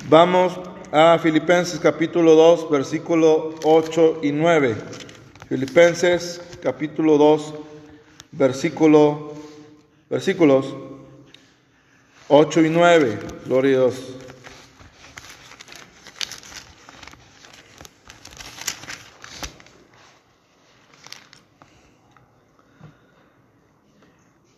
Vamos 0.09 0.59
a 0.91 1.17
Filipenses 1.19 1.79
capítulo 1.79 2.35
2, 2.35 2.69
versículo 2.69 3.55
8 3.63 4.19
y 4.23 4.31
9. 4.31 4.75
Filipenses 5.49 6.41
capítulo 6.61 7.17
2, 7.17 7.53
versículo, 8.31 9.33
versículos 10.09 10.75
8 12.27 12.61
y 12.61 12.69
9. 12.69 13.19
Gloria 13.45 13.77
a 13.77 13.79
Dios. 13.81 14.26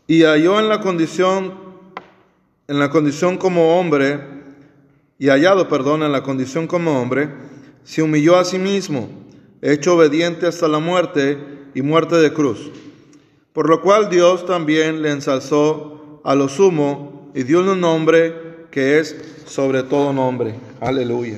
Y 0.09 0.23
halló 0.23 0.59
en 0.59 0.69
la 0.69 0.81
condición, 0.81 1.53
en 2.67 2.79
la 2.79 2.89
condición 2.89 3.37
como 3.37 3.79
hombre, 3.79 4.19
y 5.19 5.27
hallado, 5.27 5.69
perdón, 5.69 6.01
en 6.01 6.11
la 6.11 6.23
condición 6.23 6.65
como 6.65 6.99
hombre, 6.99 7.29
se 7.83 8.01
humilló 8.01 8.35
a 8.35 8.43
sí 8.43 8.57
mismo, 8.57 9.07
hecho 9.61 9.95
obediente 9.95 10.47
hasta 10.47 10.67
la 10.67 10.79
muerte 10.79 11.37
y 11.75 11.83
muerte 11.83 12.15
de 12.15 12.33
cruz. 12.33 12.71
Por 13.53 13.69
lo 13.69 13.83
cual 13.83 14.09
Dios 14.09 14.47
también 14.47 15.03
le 15.03 15.11
ensalzó 15.11 16.21
a 16.23 16.33
lo 16.33 16.49
sumo 16.49 17.31
y 17.35 17.43
dio 17.43 17.59
un 17.59 17.79
nombre 17.79 18.65
que 18.71 18.97
es 18.97 19.15
sobre 19.45 19.83
todo 19.83 20.11
nombre. 20.11 20.55
Aleluya. 20.81 21.37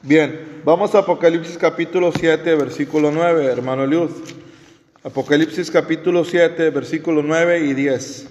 Bien, 0.00 0.62
vamos 0.64 0.94
a 0.94 1.00
Apocalipsis 1.00 1.58
capítulo 1.58 2.10
7, 2.10 2.54
versículo 2.54 3.10
9, 3.10 3.44
hermano 3.44 3.86
Luz. 3.86 4.12
Apocalipsis 5.04 5.68
capítulo 5.68 6.24
7, 6.24 6.70
versículo 6.70 7.24
9 7.24 7.58
y 7.58 7.74
10. 7.74 8.28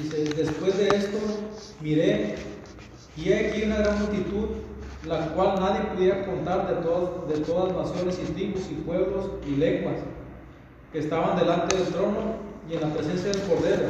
Dice, 0.00 0.24
después 0.36 0.78
de 0.78 0.86
esto 0.86 1.18
miré 1.80 2.36
y 3.16 3.30
he 3.30 3.48
aquí 3.48 3.64
una 3.64 3.78
gran 3.78 3.98
multitud, 3.98 4.48
la 5.08 5.26
cual 5.34 5.58
nadie 5.58 5.80
pudiera 5.92 6.24
contar 6.24 6.68
de 6.68 6.82
todas, 6.82 7.28
de 7.28 7.44
todas 7.44 7.74
naciones 7.74 8.20
y 8.22 8.32
tribus 8.32 8.70
y 8.70 8.74
pueblos 8.74 9.30
y 9.44 9.56
lenguas, 9.56 9.96
estaban 10.94 11.36
delante 11.36 11.76
del 11.76 11.86
trono 11.88 12.36
y 12.68 12.74
en 12.74 12.80
la 12.80 12.88
presencia 12.94 13.30
del 13.30 13.42
Cordero, 13.42 13.82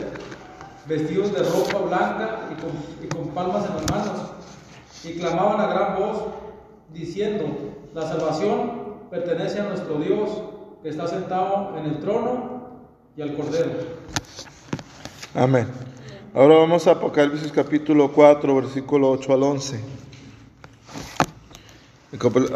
vestidos 0.86 1.32
de 1.32 1.42
ropa 1.42 1.78
blanca 1.78 2.48
y 2.50 2.60
con, 2.60 2.70
y 3.04 3.08
con 3.08 3.34
palmas 3.34 3.66
en 3.68 3.76
las 3.76 3.90
manos, 3.90 4.30
y 5.04 5.18
clamaban 5.18 5.60
a 5.60 5.66
gran 5.66 5.96
voz, 5.96 6.24
diciendo, 6.92 7.44
la 7.94 8.02
salvación 8.02 8.84
pertenece 9.10 9.60
a 9.60 9.64
nuestro 9.64 9.98
Dios, 9.98 10.30
que 10.82 10.88
está 10.88 11.06
sentado 11.06 11.76
en 11.78 11.86
el 11.86 12.00
trono 12.00 12.80
y 13.16 13.22
al 13.22 13.34
Cordero. 13.36 13.70
Amén. 15.34 15.68
Ahora 16.34 16.56
vamos 16.56 16.86
a 16.86 16.92
Apocalipsis 16.92 17.52
capítulo 17.52 18.12
4, 18.12 18.54
versículo 18.56 19.10
8 19.10 19.32
al 19.32 19.42
11. 19.42 19.80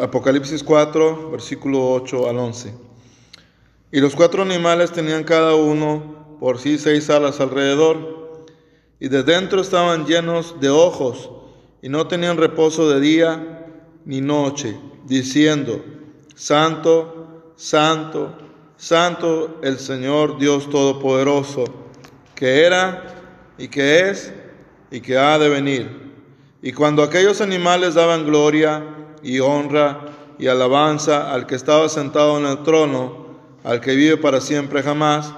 Apocalipsis 0.01 0.63
4, 0.63 1.31
versículo 1.31 1.93
8 1.93 2.29
al 2.29 2.37
11. 2.37 2.88
Y 3.91 4.01
los 4.01 4.15
cuatro 4.15 4.43
animales 4.43 4.91
tenían 4.91 5.23
cada 5.23 5.55
uno 5.55 6.37
por 6.39 6.59
sí 6.59 6.77
seis 6.77 7.09
alas 7.09 7.39
alrededor, 7.39 8.45
y 8.99 9.07
de 9.07 9.23
dentro 9.23 9.61
estaban 9.61 10.05
llenos 10.05 10.59
de 10.59 10.69
ojos, 10.69 11.31
y 11.81 11.89
no 11.89 12.07
tenían 12.07 12.37
reposo 12.37 12.89
de 12.89 12.99
día 12.99 13.65
ni 14.05 14.21
noche, 14.21 14.77
diciendo, 15.05 15.83
Santo, 16.35 17.53
Santo, 17.55 18.37
Santo 18.77 19.59
el 19.63 19.79
Señor 19.79 20.37
Dios 20.37 20.69
Todopoderoso, 20.69 21.65
que 22.35 22.65
era 22.65 23.15
y 23.57 23.67
que 23.67 24.09
es 24.09 24.31
y 24.91 25.01
que 25.01 25.17
ha 25.17 25.37
de 25.37 25.49
venir. 25.49 26.13
Y 26.61 26.71
cuando 26.73 27.03
aquellos 27.03 27.41
animales 27.41 27.95
daban 27.95 28.25
gloria 28.25 28.83
y 29.21 29.39
honra 29.39 30.05
y 30.37 30.47
alabanza 30.47 31.33
al 31.33 31.45
que 31.45 31.55
estaba 31.55 31.89
sentado 31.89 32.37
en 32.37 32.45
el 32.45 32.63
trono, 32.63 33.18
al 33.69 33.81
que 33.81 33.95
vive 33.95 34.17
para 34.17 34.41
siempre 34.41 34.81
jamás, 34.81 35.31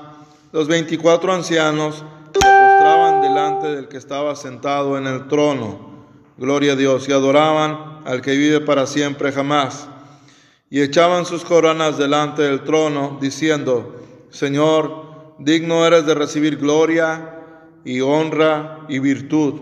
los 0.54 0.70
veinticuatro 0.70 1.34
ancianos 1.34 1.98
se 1.98 2.39
postraban 2.39 3.22
delante 3.22 3.76
del 3.76 3.89
que 3.89 3.98
estaba 3.98 4.38
sentado 4.38 4.98
en 4.98 5.06
el 5.06 5.28
trono, 5.28 6.08
gloria 6.38 6.72
a 6.72 6.76
Dios, 6.78 7.10
y 7.10 7.12
adoraban 7.12 8.00
al 8.06 8.22
que 8.22 8.32
vive 8.32 8.62
para 8.62 8.88
siempre 8.88 9.34
jamás, 9.34 9.89
y 10.70 10.80
echaban 10.80 11.26
sus 11.26 11.44
coronas 11.44 11.98
delante 11.98 12.44
del 12.44 12.63
trono, 12.63 13.17
diciendo, 13.20 14.02
Señor, 14.30 15.36
digno 15.39 15.86
eres 15.86 16.06
de 16.06 16.15
recibir 16.15 16.56
gloria, 16.56 17.36
y 17.84 18.00
honra 18.00 18.86
y 18.88 19.00
virtud, 19.00 19.56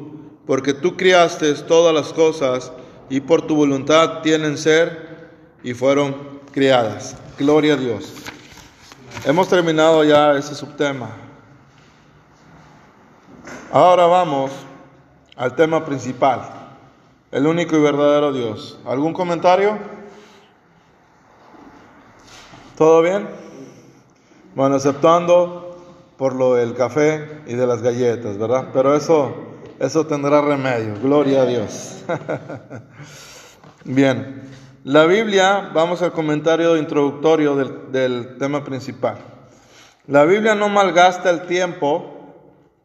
porque 0.46 0.76
tú 0.76 0.96
criaste 0.96 1.52
todas 1.56 1.92
las 1.92 2.14
cosas 2.14 2.72
y 3.10 3.22
por 3.22 3.48
tu 3.48 3.56
voluntad 3.56 4.22
tienen 4.22 4.60
ser 4.60 5.32
y 5.64 5.74
fueron 5.74 6.42
criadas. 6.52 7.16
Gloria 7.40 7.74
a 7.74 7.78
Dios. 7.78 8.14
Hemos 9.26 9.50
terminado 9.50 10.04
ya 10.06 10.34
ese 10.34 10.56
subtema. 10.56 11.10
Ahora 13.72 14.06
vamos 14.06 14.52
al 15.36 15.56
tema 15.56 15.84
principal, 15.84 16.42
el 17.32 17.46
único 17.46 17.76
y 17.76 17.82
verdadero 17.82 18.32
Dios. 18.32 18.80
¿Algún 18.86 19.14
comentario? 19.14 19.78
¿Todo 22.78 23.02
bien? 23.02 23.28
Bueno, 24.56 24.78
aceptando 24.78 25.78
por 26.18 26.34
lo 26.34 26.56
del 26.56 26.74
café 26.74 27.42
y 27.46 27.56
de 27.56 27.68
las 27.68 27.82
galletas, 27.82 28.38
¿verdad? 28.38 28.70
Pero 28.74 28.96
eso, 28.96 29.36
eso 29.80 30.08
tendrá 30.08 30.42
remedio, 30.42 30.96
gloria 31.02 31.42
a 31.42 31.46
Dios. 31.46 32.06
Bien, 33.84 34.44
la 34.86 35.06
Biblia, 35.06 35.72
vamos 35.74 36.02
al 36.02 36.14
comentario 36.14 36.78
introductorio 36.78 37.56
del, 37.56 38.38
tema 38.38 38.64
principal. 38.64 39.18
La 40.08 40.24
Biblia 40.24 40.56
no 40.56 40.70
malgasta 40.70 41.30
el 41.30 41.48
tiempo 41.48 42.34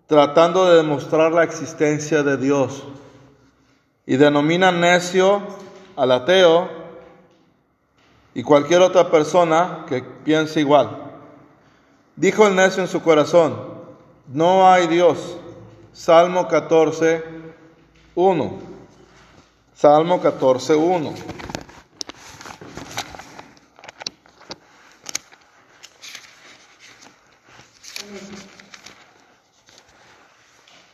tratando 0.07 0.69
de 0.69 0.79
demostrar 0.79 1.31
la 1.31 1.45
existencia 1.45 2.25
de 2.25 2.37
Dios 2.37 2.83
y 4.07 4.17
denomina 4.17 4.73
necio 4.73 5.41
al 5.95 6.11
ateo 6.11 6.69
y 8.35 8.43
cualquier 8.43 8.83
otra 8.83 9.09
persona 9.09 9.87
que 9.89 10.03
piense 10.03 10.61
igual. 10.61 11.13
Dijo 12.17 12.49
el 12.49 12.57
necio 12.57 12.83
en 12.83 12.89
su 12.89 13.03
corazón, 13.03 13.57
no 14.27 14.69
hay 14.69 14.89
Dios. 14.89 15.37
Salmo 15.93 16.49
14, 16.49 17.25
1. 18.17 18.59
Salmo 19.75 20.21
14, 20.21 20.75
1. 20.75 21.15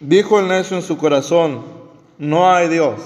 Dijo 0.00 0.40
el 0.40 0.48
necio 0.48 0.78
en 0.78 0.82
su 0.82 0.96
corazón, 0.96 1.62
no 2.16 2.50
hay 2.50 2.68
Dios. 2.68 2.98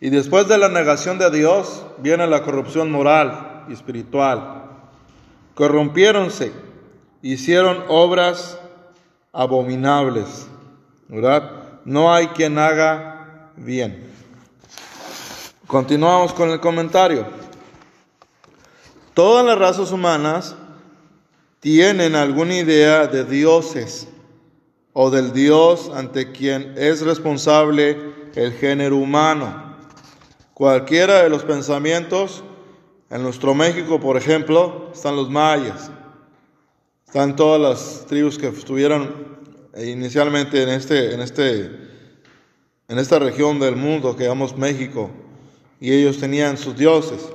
Y 0.00 0.10
después 0.10 0.46
de 0.46 0.56
la 0.56 0.68
negación 0.68 1.18
de 1.18 1.28
Dios 1.28 1.84
viene 1.98 2.28
la 2.28 2.44
corrupción 2.44 2.92
moral 2.92 3.64
y 3.68 3.72
espiritual. 3.72 4.62
Corrompiéronse, 5.56 6.52
hicieron 7.20 7.82
obras 7.88 8.60
abominables. 9.32 10.46
¿Verdad? 11.08 11.50
No 11.84 12.14
hay 12.14 12.28
quien 12.28 12.58
haga 12.58 13.50
bien. 13.56 14.08
Continuamos 15.66 16.32
con 16.32 16.50
el 16.50 16.60
comentario. 16.60 17.26
Todas 19.14 19.44
las 19.44 19.58
razas 19.58 19.90
humanas 19.90 20.54
tienen 21.58 22.14
alguna 22.14 22.54
idea 22.54 23.08
de 23.08 23.24
dioses 23.24 24.06
o 24.92 25.10
del 25.10 25.32
Dios 25.32 25.90
ante 25.94 26.32
quien 26.32 26.74
es 26.76 27.02
responsable 27.02 27.96
el 28.34 28.52
género 28.52 28.96
humano. 28.96 29.76
Cualquiera 30.54 31.22
de 31.22 31.28
los 31.28 31.44
pensamientos, 31.44 32.42
en 33.10 33.22
nuestro 33.22 33.54
México, 33.54 34.00
por 34.00 34.16
ejemplo, 34.16 34.90
están 34.92 35.16
los 35.16 35.30
mayas, 35.30 35.90
están 37.06 37.36
todas 37.36 37.60
las 37.60 38.06
tribus 38.06 38.36
que 38.38 38.48
estuvieron 38.48 39.38
inicialmente 39.76 40.62
en, 40.62 40.68
este, 40.68 41.14
en, 41.14 41.20
este, 41.20 41.70
en 42.88 42.98
esta 42.98 43.18
región 43.18 43.60
del 43.60 43.76
mundo 43.76 44.16
que 44.16 44.24
llamamos 44.24 44.56
México, 44.56 45.10
y 45.80 45.92
ellos 45.92 46.18
tenían 46.18 46.58
sus 46.58 46.76
dioses. 46.76 47.28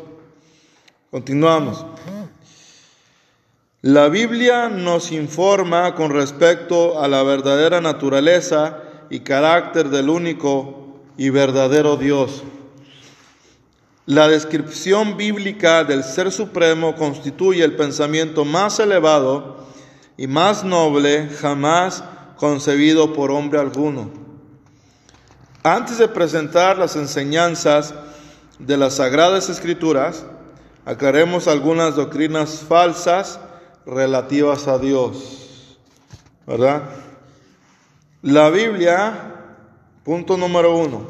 Continuamos. 1.10 1.86
La 3.86 4.08
Biblia 4.08 4.69
nos 4.69 5.12
informa 5.12 5.93
con 5.93 6.12
respecto 6.12 7.02
a 7.02 7.10
la 7.10 7.22
verdadera 7.22 7.82
naturaleza 7.82 8.78
y 9.10 9.19
carácter 9.19 9.89
del 9.89 10.08
único 10.08 11.02
y 11.17 11.30
verdadero 11.32 11.98
Dios. 11.98 12.43
La 14.06 14.30
descripción 14.30 15.17
bíblica 15.17 15.84
del 15.84 16.06
Ser 16.06 16.32
Supremo 16.32 16.96
constituye 16.96 17.62
el 17.62 17.76
pensamiento 17.76 18.46
más 18.46 18.80
elevado 18.80 19.67
y 20.15 20.28
más 20.28 20.63
noble 20.63 21.28
jamás 21.41 22.06
concebido 22.38 23.12
por 23.12 23.32
hombre 23.32 23.60
alguno. 23.60 24.12
Antes 25.62 25.98
de 25.98 26.08
presentar 26.08 26.78
las 26.78 26.96
enseñanzas 26.96 27.93
de 28.60 28.78
las 28.78 28.93
Sagradas 28.93 29.50
Escrituras, 29.50 30.26
aclaremos 30.86 31.50
algunas 31.50 31.98
doctrinas 31.98 32.62
falsas 32.65 33.41
relativas 33.86 34.67
a 34.67 34.78
Dios. 34.78 35.78
¿Verdad? 36.46 36.84
La 38.22 38.50
Biblia, 38.50 39.36
punto 40.04 40.38
número 40.38 40.76
uno, 40.76 41.08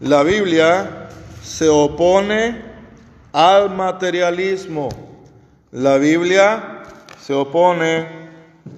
la 0.00 0.22
Biblia 0.22 1.08
se 1.42 1.68
opone 1.68 2.62
al 3.32 3.74
materialismo. 3.74 4.88
La 5.72 5.96
Biblia 5.96 6.82
se 7.20 7.34
opone 7.34 8.30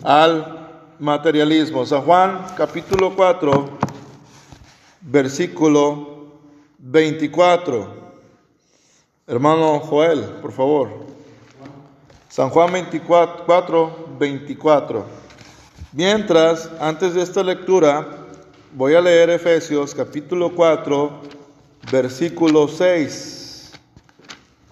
al 0.02 0.94
materialismo. 0.98 1.86
San 1.86 2.02
Juan 2.02 2.46
capítulo 2.56 3.14
4, 3.14 3.68
versículo 5.02 6.38
24. 6.78 7.98
Hermano 9.26 9.80
Joel, 9.80 10.22
por 10.40 10.52
favor. 10.52 11.07
San 12.38 12.50
Juan 12.50 12.72
24, 12.72 14.14
24. 14.16 15.04
Mientras, 15.92 16.70
antes 16.78 17.14
de 17.14 17.22
esta 17.22 17.42
lectura, 17.42 18.06
voy 18.72 18.94
a 18.94 19.00
leer 19.00 19.28
Efesios 19.30 19.92
capítulo 19.92 20.54
4, 20.54 21.10
versículo 21.90 22.68
6. 22.68 23.72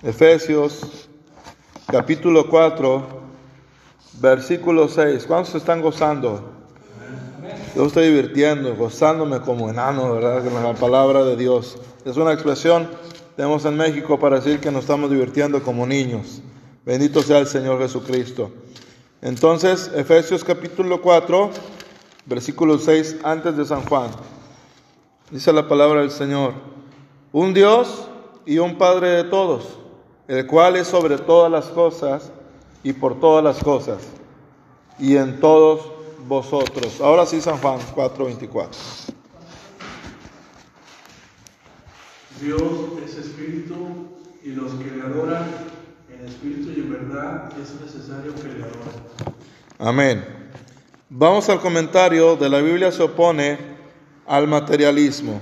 Efesios 0.04 1.08
capítulo 1.88 2.48
4, 2.48 3.04
versículo 4.20 4.86
6. 4.88 5.26
¿Cuántos 5.26 5.56
están 5.56 5.82
gozando? 5.82 6.48
Yo 7.74 7.86
estoy 7.86 8.06
divirtiendo, 8.10 8.76
gozándome 8.76 9.40
como 9.40 9.68
enano, 9.68 10.14
¿verdad? 10.14 10.44
Con 10.44 10.62
la 10.62 10.72
palabra 10.74 11.24
de 11.24 11.34
Dios. 11.34 11.78
Es 12.04 12.16
una 12.16 12.32
expresión 12.32 12.88
tenemos 13.34 13.64
en 13.64 13.76
México 13.76 14.20
para 14.20 14.36
decir 14.36 14.60
que 14.60 14.70
nos 14.70 14.82
estamos 14.82 15.10
divirtiendo 15.10 15.60
como 15.64 15.84
niños. 15.84 16.42
Bendito 16.86 17.20
sea 17.20 17.38
el 17.38 17.48
Señor 17.48 17.80
Jesucristo. 17.80 18.52
Entonces, 19.20 19.90
Efesios 19.92 20.44
capítulo 20.44 21.02
4, 21.02 21.50
versículo 22.26 22.78
6, 22.78 23.16
antes 23.24 23.56
de 23.56 23.64
San 23.64 23.84
Juan. 23.86 24.08
Dice 25.32 25.52
la 25.52 25.66
palabra 25.66 26.02
del 26.02 26.12
Señor. 26.12 26.52
Un 27.32 27.52
Dios 27.52 28.06
y 28.44 28.58
un 28.58 28.78
Padre 28.78 29.08
de 29.08 29.24
todos, 29.24 29.80
el 30.28 30.46
cual 30.46 30.76
es 30.76 30.86
sobre 30.86 31.18
todas 31.18 31.50
las 31.50 31.64
cosas 31.64 32.30
y 32.84 32.92
por 32.92 33.18
todas 33.18 33.42
las 33.42 33.58
cosas 33.58 34.04
y 35.00 35.16
en 35.16 35.40
todos 35.40 35.90
vosotros. 36.28 37.00
Ahora 37.00 37.26
sí, 37.26 37.40
San 37.40 37.58
Juan 37.58 37.80
4, 37.96 38.26
24. 38.26 38.78
Dios 42.40 42.62
es 43.04 43.16
espíritu 43.16 43.74
y 44.44 44.50
los 44.50 44.70
que 44.74 44.88
le 44.92 45.02
adoran 45.02 45.46
en 46.18 46.26
espíritu 46.26 46.70
y 46.76 46.80
en 46.80 46.92
verdad 46.92 47.50
es 47.60 47.80
necesario 47.80 48.34
que. 48.34 48.64
Amén. 49.78 50.24
Vamos 51.08 51.48
al 51.48 51.60
comentario 51.60 52.36
de 52.36 52.48
la 52.48 52.60
Biblia 52.60 52.90
se 52.90 53.02
opone 53.02 53.58
al 54.26 54.48
materialismo. 54.48 55.40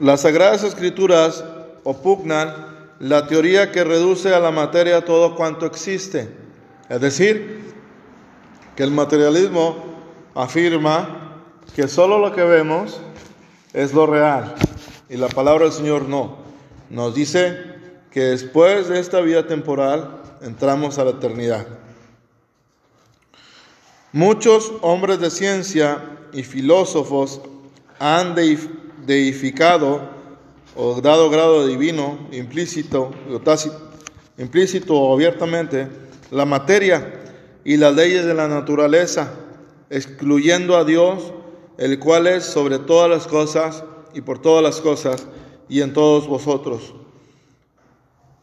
Las 0.00 0.22
Sagradas 0.22 0.64
Escrituras 0.64 1.44
opugnan 1.84 2.88
la 2.98 3.26
teoría 3.26 3.70
que 3.70 3.84
reduce 3.84 4.34
a 4.34 4.40
la 4.40 4.50
materia 4.50 5.04
todo 5.04 5.36
cuanto 5.36 5.66
existe. 5.66 6.30
Es 6.88 7.00
decir, 7.00 7.60
que 8.76 8.82
el 8.82 8.90
materialismo 8.90 9.76
afirma 10.34 11.42
que 11.74 11.86
solo 11.86 12.18
lo 12.18 12.34
que 12.34 12.42
vemos 12.42 13.00
es 13.72 13.92
lo 13.92 14.06
real. 14.06 14.54
Y 15.08 15.16
la 15.16 15.28
palabra 15.28 15.64
del 15.64 15.72
Señor 15.72 16.08
no. 16.08 16.38
Nos 16.88 17.14
dice 17.14 17.69
que 18.10 18.20
después 18.20 18.88
de 18.88 18.98
esta 18.98 19.20
vida 19.20 19.46
temporal 19.46 20.22
entramos 20.42 20.98
a 20.98 21.04
la 21.04 21.10
eternidad. 21.10 21.66
Muchos 24.12 24.72
hombres 24.80 25.20
de 25.20 25.30
ciencia 25.30 26.18
y 26.32 26.42
filósofos 26.42 27.40
han 28.00 28.34
deificado 29.06 30.08
o 30.74 31.00
dado 31.00 31.30
grado 31.30 31.66
divino, 31.66 32.18
implícito, 32.32 33.12
implícito 34.38 34.94
o 34.96 35.14
abiertamente, 35.14 35.88
la 36.30 36.44
materia 36.44 37.22
y 37.64 37.76
las 37.76 37.94
leyes 37.94 38.24
de 38.24 38.34
la 38.34 38.48
naturaleza, 38.48 39.32
excluyendo 39.90 40.76
a 40.76 40.84
Dios, 40.84 41.32
el 41.78 41.98
cual 41.98 42.26
es 42.26 42.44
sobre 42.44 42.78
todas 42.78 43.08
las 43.10 43.26
cosas 43.26 43.84
y 44.14 44.22
por 44.22 44.40
todas 44.40 44.62
las 44.62 44.80
cosas 44.80 45.26
y 45.68 45.82
en 45.82 45.92
todos 45.92 46.26
vosotros. 46.26 46.94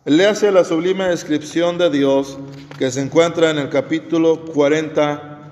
Léase 0.08 0.54
la 0.54 0.64
sublime 0.64 1.10
descripción 1.10 1.78
de 1.78 1.90
Dios 1.90 2.38
que 2.80 2.90
se 2.92 3.02
encuentra 3.02 3.52
en 3.52 3.58
el 3.58 3.68
capítulo 3.68 4.46
40 4.46 5.50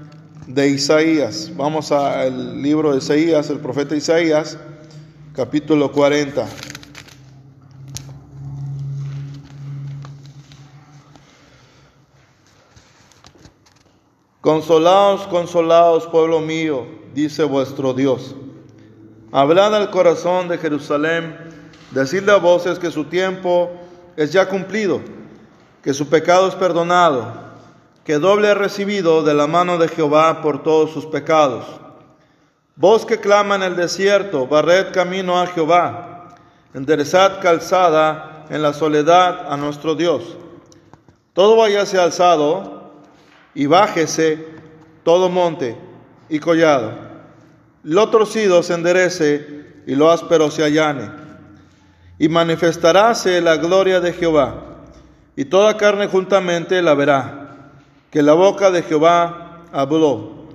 de 0.47 0.69
Isaías. 0.69 1.51
Vamos 1.57 1.91
al 1.91 2.61
libro 2.61 2.93
de 2.93 2.99
Isaías, 2.99 3.49
el 3.49 3.59
profeta 3.59 3.97
Isaías, 3.97 4.57
capítulo 5.33 5.91
40. 5.91 6.47
Consolaos, 14.39 15.27
consolaos, 15.27 16.07
pueblo 16.07 16.39
mío, 16.39 16.85
dice 17.13 17.43
vuestro 17.43 17.93
Dios. 17.93 18.33
Hablad 19.33 19.75
al 19.75 19.89
corazón 19.91 20.47
de 20.47 20.57
Jerusalén, 20.57 21.35
decidle 21.91 22.31
a 22.31 22.37
voces 22.37 22.79
que 22.79 22.89
su 22.89 23.03
tiempo 23.03 23.81
es 24.15 24.31
ya 24.31 24.47
cumplido, 24.47 25.01
que 25.81 25.93
su 25.93 26.09
pecado 26.09 26.47
es 26.47 26.55
perdonado, 26.55 27.33
que 28.03 28.19
doble 28.19 28.49
ha 28.49 28.53
recibido 28.53 29.23
de 29.23 29.33
la 29.33 29.47
mano 29.47 29.77
de 29.77 29.87
Jehová 29.87 30.41
por 30.41 30.63
todos 30.63 30.91
sus 30.91 31.05
pecados. 31.05 31.65
Voz 32.75 33.05
que 33.05 33.19
clama 33.19 33.55
en 33.55 33.63
el 33.63 33.75
desierto, 33.75 34.47
barred 34.47 34.91
camino 34.91 35.39
a 35.39 35.47
Jehová, 35.47 36.35
enderezad 36.73 37.41
calzada 37.41 38.45
en 38.49 38.61
la 38.61 38.73
soledad 38.73 39.51
a 39.51 39.57
nuestro 39.57 39.95
Dios. 39.95 40.37
Todo 41.33 41.57
vayase 41.57 41.99
alzado 41.99 42.91
y 43.53 43.65
bájese 43.65 44.45
todo 45.03 45.29
monte 45.29 45.77
y 46.29 46.39
collado 46.39 47.15
lo 47.85 48.09
torcido 48.09 48.63
se 48.63 48.73
enderece 48.73 49.83
y 49.85 49.93
lo 49.93 50.09
áspero 50.09 50.49
se 50.49 50.63
allane. 50.63 51.24
Y 52.17 52.29
manifestaráse 52.29 53.41
la 53.41 53.57
gloria 53.57 53.99
de 53.99 54.13
Jehová, 54.13 54.63
y 55.35 55.45
toda 55.45 55.75
carne 55.75 56.07
juntamente 56.07 56.81
la 56.81 56.93
verá, 56.93 57.71
que 58.09 58.23
la 58.23 58.33
boca 58.33 58.71
de 58.71 58.83
Jehová 58.83 59.63
habló. 59.71 60.45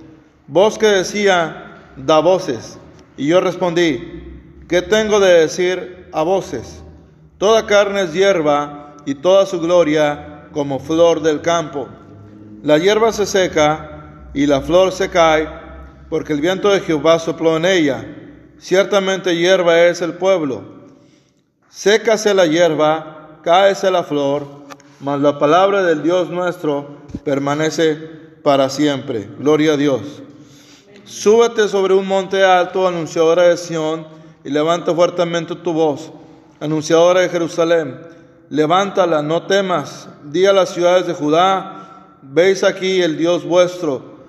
Voz 0.47 0.77
que 0.77 0.87
decía, 0.87 1.77
da 1.95 2.19
voces. 2.19 2.79
Y 3.15 3.27
yo 3.27 3.39
respondí, 3.41 4.57
¿qué 4.67 4.81
tengo 4.81 5.19
de 5.19 5.41
decir 5.41 6.07
a 6.11 6.23
voces? 6.23 6.81
Toda 7.37 7.67
carne 7.67 8.03
es 8.03 8.13
hierba 8.13 8.95
y 9.05 9.15
toda 9.15 9.45
su 9.45 9.59
gloria 9.59 10.47
como 10.51 10.79
flor 10.79 11.21
del 11.21 11.41
campo. 11.41 11.87
La 12.63 12.77
hierba 12.77 13.11
se 13.11 13.25
seca 13.25 14.29
y 14.33 14.45
la 14.45 14.61
flor 14.61 14.91
se 14.91 15.09
cae, 15.09 15.47
porque 16.09 16.33
el 16.33 16.41
viento 16.41 16.69
de 16.69 16.79
Jehová 16.79 17.19
sopló 17.19 17.57
en 17.57 17.65
ella. 17.65 18.05
Ciertamente 18.57 19.35
hierba 19.35 19.79
es 19.79 20.01
el 20.01 20.13
pueblo. 20.13 20.80
Sécase 21.71 22.33
la 22.33 22.45
hierba, 22.47 23.39
cáese 23.43 23.89
la 23.89 24.03
flor, 24.03 24.45
mas 24.99 25.21
la 25.21 25.39
palabra 25.39 25.81
del 25.83 26.03
Dios 26.03 26.29
nuestro 26.29 26.97
permanece 27.23 27.93
para 28.43 28.69
siempre. 28.69 29.29
Gloria 29.39 29.73
a 29.73 29.77
Dios. 29.77 30.01
Súbete 31.05 31.69
sobre 31.69 31.93
un 31.93 32.05
monte 32.05 32.43
alto, 32.43 32.85
anunciadora 32.85 33.43
de 33.43 33.55
Sión, 33.55 34.05
y 34.43 34.49
levanta 34.49 34.93
fuertemente 34.93 35.55
tu 35.55 35.71
voz, 35.71 36.11
anunciadora 36.59 37.21
de 37.21 37.29
Jerusalén. 37.29 38.01
Levántala, 38.49 39.21
no 39.21 39.43
temas. 39.43 40.09
Di 40.25 40.45
a 40.45 40.51
las 40.51 40.71
ciudades 40.73 41.07
de 41.07 41.13
Judá, 41.13 42.17
veis 42.21 42.65
aquí 42.65 43.01
el 43.01 43.17
Dios 43.17 43.45
vuestro. 43.45 44.25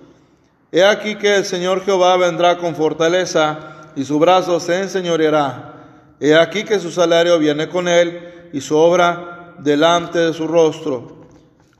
He 0.71 0.85
aquí 0.85 1.17
que 1.17 1.39
el 1.39 1.45
Señor 1.45 1.85
Jehová 1.85 2.17
vendrá 2.17 2.57
con 2.59 2.77
fortaleza, 2.77 3.91
y 3.97 4.05
su 4.05 4.21
brazo 4.21 4.61
se 4.61 4.79
enseñoreará. 4.79 5.82
He 6.25 6.37
aquí 6.37 6.63
que 6.63 6.79
su 6.79 6.93
salario 6.93 7.37
viene 7.41 7.69
con 7.69 7.89
él, 7.89 8.49
y 8.53 8.61
su 8.61 8.77
obra 8.77 9.55
delante 9.59 10.21
de 10.21 10.33
su 10.33 10.47
rostro. 10.47 11.17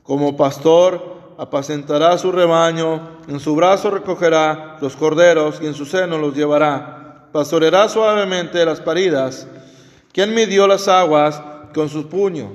Como 0.03 0.35
pastor, 0.35 1.13
apacentará 1.37 2.17
su 2.17 2.29
rebaño, 2.29 3.19
en 3.29 3.39
su 3.39 3.55
brazo 3.55 3.89
recogerá 3.89 4.75
los 4.81 4.97
corderos 4.97 5.59
y 5.61 5.67
en 5.67 5.73
su 5.73 5.85
seno 5.85 6.17
los 6.17 6.35
llevará. 6.35 7.29
Pastoreará 7.31 7.87
suavemente 7.87 8.65
las 8.65 8.81
paridas. 8.81 9.47
quien 10.11 10.35
midió 10.35 10.67
las 10.67 10.89
aguas 10.89 11.41
con 11.73 11.87
su 11.87 12.09
puño 12.09 12.51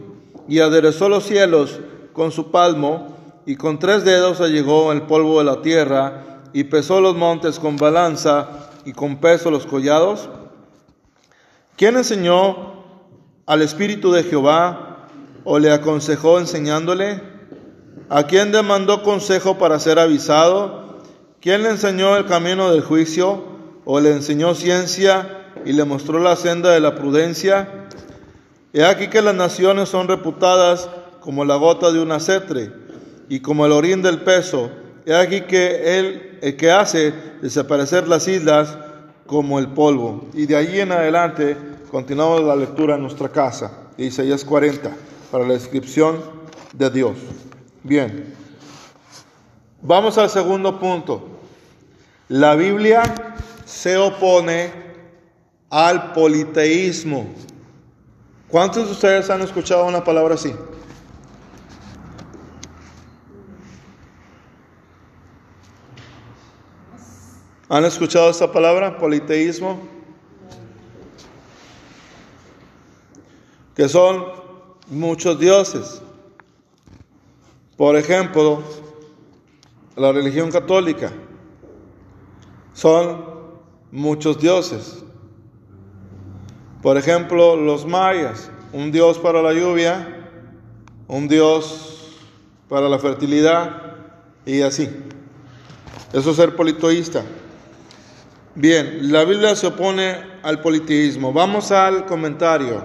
y 0.46 0.60
aderezó 0.60 1.08
los 1.08 1.24
cielos 1.24 1.80
con 2.12 2.32
su 2.32 2.50
palmo 2.50 3.16
y 3.46 3.56
con 3.56 3.78
tres 3.78 4.04
dedos 4.04 4.42
allegó 4.42 4.92
el 4.92 5.02
polvo 5.02 5.38
de 5.38 5.44
la 5.44 5.62
tierra 5.62 6.42
y 6.52 6.64
pesó 6.64 7.00
los 7.00 7.16
montes 7.16 7.58
con 7.58 7.78
balanza 7.78 8.68
y 8.84 8.92
con 8.92 9.16
peso 9.16 9.50
los 9.50 9.64
collados? 9.66 10.28
¿Quién 11.78 11.96
enseñó 11.96 12.56
al 13.46 13.62
Espíritu 13.62 14.10
de 14.10 14.24
Jehová 14.24 15.06
o 15.44 15.60
le 15.60 15.70
aconsejó 15.70 16.40
enseñándole? 16.40 17.22
¿A 18.08 18.24
quién 18.24 18.50
demandó 18.50 19.04
consejo 19.04 19.58
para 19.58 19.78
ser 19.78 20.00
avisado? 20.00 20.98
¿Quién 21.40 21.62
le 21.62 21.68
enseñó 21.70 22.16
el 22.16 22.26
camino 22.26 22.72
del 22.72 22.80
juicio 22.80 23.44
o 23.84 24.00
le 24.00 24.10
enseñó 24.10 24.56
ciencia 24.56 25.52
y 25.64 25.72
le 25.72 25.84
mostró 25.84 26.18
la 26.18 26.34
senda 26.34 26.70
de 26.70 26.80
la 26.80 26.96
prudencia? 26.96 27.86
He 28.72 28.84
aquí 28.84 29.06
que 29.06 29.22
las 29.22 29.36
naciones 29.36 29.88
son 29.88 30.08
reputadas 30.08 30.90
como 31.20 31.44
la 31.44 31.54
gota 31.54 31.92
de 31.92 32.00
un 32.00 32.10
acetre 32.10 32.72
y 33.28 33.38
como 33.38 33.66
el 33.66 33.70
orín 33.70 34.02
del 34.02 34.22
peso. 34.22 34.72
He 35.06 35.14
aquí 35.14 35.42
que 35.42 35.96
él 35.96 36.38
el 36.42 36.56
que 36.56 36.72
hace 36.72 37.14
desaparecer 37.40 38.08
las 38.08 38.26
islas 38.26 38.76
como 39.28 39.60
el 39.60 39.68
polvo. 39.68 40.24
Y 40.32 40.46
de 40.46 40.56
allí 40.56 40.80
en 40.80 40.90
adelante 40.90 41.56
continuamos 41.92 42.42
la 42.42 42.56
lectura 42.56 42.96
en 42.96 43.02
nuestra 43.02 43.28
casa, 43.28 43.70
Isaías 43.96 44.44
40, 44.44 44.90
para 45.30 45.46
la 45.46 45.52
descripción 45.52 46.18
de 46.72 46.90
Dios. 46.90 47.16
Bien, 47.84 48.34
vamos 49.82 50.18
al 50.18 50.30
segundo 50.30 50.80
punto. 50.80 51.22
La 52.28 52.56
Biblia 52.56 53.02
se 53.64 53.96
opone 53.98 54.72
al 55.70 56.12
politeísmo. 56.12 57.26
¿Cuántos 58.48 58.86
de 58.86 58.92
ustedes 58.92 59.28
han 59.28 59.42
escuchado 59.42 59.84
una 59.84 60.02
palabra 60.02 60.36
así? 60.36 60.54
¿Han 67.70 67.84
escuchado 67.84 68.30
esta 68.30 68.50
palabra, 68.50 68.96
politeísmo? 68.96 69.78
Que 73.76 73.86
son 73.90 74.24
muchos 74.88 75.38
dioses. 75.38 76.00
Por 77.76 77.94
ejemplo, 77.96 78.62
la 79.96 80.12
religión 80.12 80.50
católica 80.50 81.12
son 82.72 83.22
muchos 83.92 84.40
dioses. 84.40 85.04
Por 86.80 86.96
ejemplo, 86.96 87.54
los 87.54 87.84
mayas, 87.84 88.50
un 88.72 88.90
dios 88.90 89.18
para 89.18 89.42
la 89.42 89.52
lluvia, 89.52 90.30
un 91.06 91.28
dios 91.28 92.16
para 92.66 92.88
la 92.88 92.98
fertilidad 92.98 93.94
y 94.46 94.62
así. 94.62 94.88
Eso 96.14 96.30
es 96.30 96.36
ser 96.36 96.56
politoísta. 96.56 97.24
Bien, 98.60 99.12
la 99.12 99.24
Biblia 99.24 99.54
se 99.54 99.68
opone 99.68 100.16
al 100.42 100.60
politeísmo. 100.60 101.32
Vamos 101.32 101.70
al 101.70 102.06
comentario. 102.06 102.82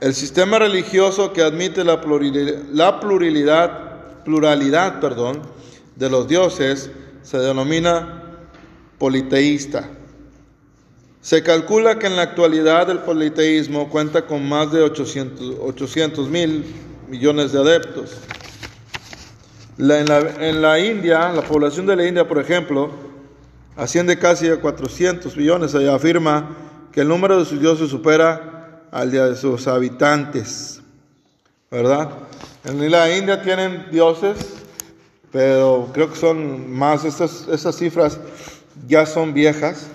El 0.00 0.14
sistema 0.14 0.58
religioso 0.58 1.34
que 1.34 1.42
admite 1.42 1.84
la 1.84 2.00
pluralidad, 2.00 4.24
pluralidad, 4.24 5.00
perdón, 5.00 5.42
de 5.94 6.08
los 6.08 6.26
dioses 6.26 6.90
se 7.20 7.38
denomina 7.38 8.22
politeísta. 8.98 9.90
Se 11.20 11.42
calcula 11.42 11.98
que 11.98 12.06
en 12.06 12.16
la 12.16 12.22
actualidad 12.22 12.88
el 12.88 13.00
politeísmo 13.00 13.90
cuenta 13.90 14.24
con 14.24 14.48
más 14.48 14.72
de 14.72 14.80
800 14.80 16.30
mil 16.30 16.64
millones 17.10 17.52
de 17.52 17.58
adeptos. 17.58 18.16
En, 19.78 20.06
la, 20.06 20.18
en, 20.40 20.62
la, 20.62 20.78
India, 20.78 21.30
la 21.32 21.42
población 21.42 21.86
de 21.86 21.96
la 21.96 22.06
India, 22.06 22.26
por 22.26 22.38
ejemplo, 22.38 22.90
asciende 23.76 24.18
casi 24.18 24.48
a 24.48 24.60
400 24.60 25.36
millones. 25.36 25.72
Se 25.72 25.88
afirma 25.90 26.56
que 26.92 27.02
el 27.02 27.08
número 27.08 27.38
de 27.38 27.44
sus 27.44 27.60
dioses 27.60 27.90
supera 27.90 28.82
al 28.90 29.10
de 29.10 29.36
sus 29.36 29.66
habitantes. 29.66 30.80
¿Verdad? 31.70 32.10
En 32.64 32.90
la 32.90 33.14
India 33.14 33.42
tienen 33.42 33.86
dioses, 33.90 34.36
pero 35.30 35.88
creo 35.92 36.10
que 36.10 36.16
son 36.16 36.70
más, 36.70 37.04
estas, 37.04 37.46
estas 37.48 37.76
cifras 37.76 38.18
ya 38.88 39.04
son 39.04 39.34
viejas, 39.34 39.88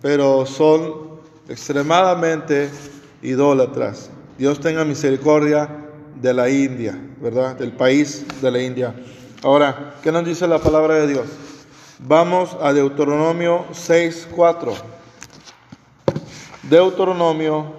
pero 0.00 0.46
son 0.46 1.20
extremadamente 1.48 2.70
idólatras. 3.22 4.10
Dios 4.38 4.60
tenga 4.60 4.84
misericordia 4.84 5.68
de 6.20 6.34
la 6.34 6.48
India, 6.48 6.98
¿verdad? 7.20 7.56
Del 7.56 7.72
país 7.72 8.24
de 8.40 8.50
la 8.50 8.62
India. 8.62 8.94
Ahora, 9.44 9.96
¿qué 10.02 10.10
nos 10.10 10.24
dice 10.24 10.48
la 10.48 10.58
palabra 10.58 10.94
de 10.94 11.06
Dios? 11.06 11.26
Vamos 11.98 12.56
a 12.62 12.72
Deuteronomio 12.72 13.66
6.4. 13.72 14.74
Deuteronomio 16.62 17.74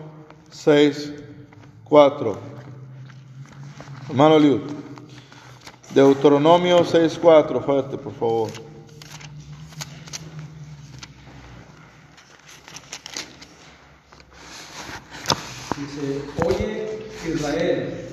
6, 0.51 1.11
4. 1.83 2.37
Hermano 4.09 4.37
Liud. 4.37 4.61
Deuteronomio 5.89 6.85
6, 6.85 7.17
4. 7.19 7.61
Fuerte, 7.61 7.97
por 7.97 8.13
favor. 8.13 8.51
Dice, 15.77 16.25
oye 16.45 17.07
Israel, 17.27 18.09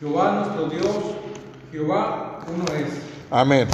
Jehová 0.00 0.32
nuestro 0.32 0.68
Dios, 0.68 1.18
Jehová 1.70 2.40
uno 2.48 2.64
es. 2.74 2.86
Amén. 3.30 3.68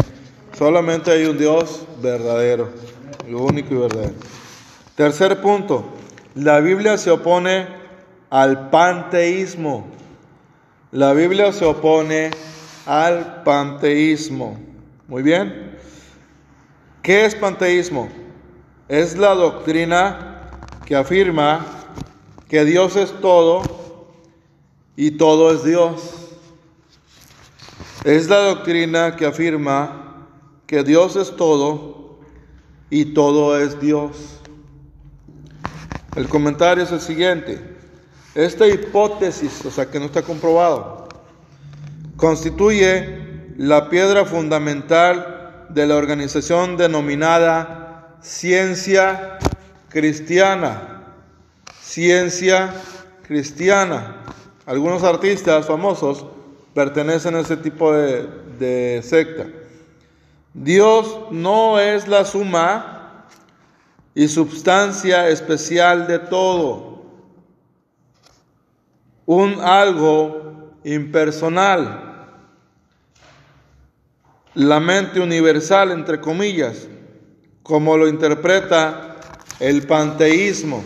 Solamente 0.57 1.11
hay 1.11 1.27
un 1.27 1.39
Dios 1.39 1.87
verdadero, 2.03 2.71
lo 3.29 3.43
único 3.43 3.75
y 3.75 3.79
verdadero. 3.79 4.15
Tercer 4.95 5.41
punto, 5.41 5.85
la 6.35 6.61
Biblia 6.61 6.99
se 6.99 7.11
opone 7.11 7.67
al 8.31 8.71
panteísmo. 8.71 9.87
La 10.91 11.13
Biblia 11.13 11.53
se 11.53 11.65
opone 11.65 12.31
al 12.87 13.43
panteísmo. 13.45 14.59
Muy 15.09 15.23
bien. 15.23 15.77
¿Qué 17.03 17.25
es 17.25 17.35
panteísmo? 17.35 18.09
Es 18.89 19.17
la 19.17 19.35
doctrina 19.35 20.51
que 20.85 20.97
afirma 20.97 21.67
que 22.49 22.65
Dios 22.65 22.97
es 22.97 23.13
todo 23.21 23.63
y 24.97 25.13
todo 25.13 25.53
es 25.53 25.65
Dios. 25.65 26.24
Es 28.05 28.29
la 28.29 28.37
doctrina 28.41 29.17
que 29.17 29.25
afirma 29.25 30.27
que 30.67 30.85
Dios 30.85 31.17
es 31.17 31.35
todo 31.37 32.19
y 32.91 33.15
todo 33.15 33.59
es 33.59 33.81
Dios. 33.81 34.41
El 36.15 36.29
comentario 36.29 36.85
es 36.85 36.93
el 36.93 37.01
siguiente. 37.01 37.59
Esta 38.35 38.69
hipótesis, 38.69 39.65
o 39.65 39.71
sea 39.71 39.91
que 39.91 39.99
no 39.99 40.05
está 40.05 40.21
comprobado, 40.21 41.09
constituye 42.19 43.55
la 43.57 43.89
piedra 43.89 44.27
fundamental 44.27 45.67
de 45.71 45.87
la 45.87 45.97
organización 45.97 46.77
denominada 46.77 48.19
ciencia 48.21 49.39
cristiana. 49.89 51.05
Ciencia 51.81 52.75
cristiana. 53.27 54.17
Algunos 54.67 55.03
artistas 55.05 55.65
famosos 55.65 56.34
pertenecen 56.75 57.37
a 57.37 57.41
ese 57.41 57.57
tipo 57.57 57.93
de, 57.93 59.01
secta. 59.03 59.47
Dios 60.53 61.19
no 61.31 61.79
es 61.79 62.07
la 62.09 62.25
suma 62.25 63.27
y 64.15 64.29
substancia 64.29 65.29
especial 65.29 66.07
de 66.07 66.19
todo, 66.19 67.05
un 69.27 69.61
algo 69.61 70.73
impersonal, 70.85 72.29
la 74.55 74.79
mente 74.79 75.21
universal, 75.21 75.91
entre 75.91 76.21
comillas, 76.21 76.87
como 77.63 77.97
lo 77.97 78.07
interpreta 78.07 79.17
el 79.59 79.87
panteísmo. 79.87 80.85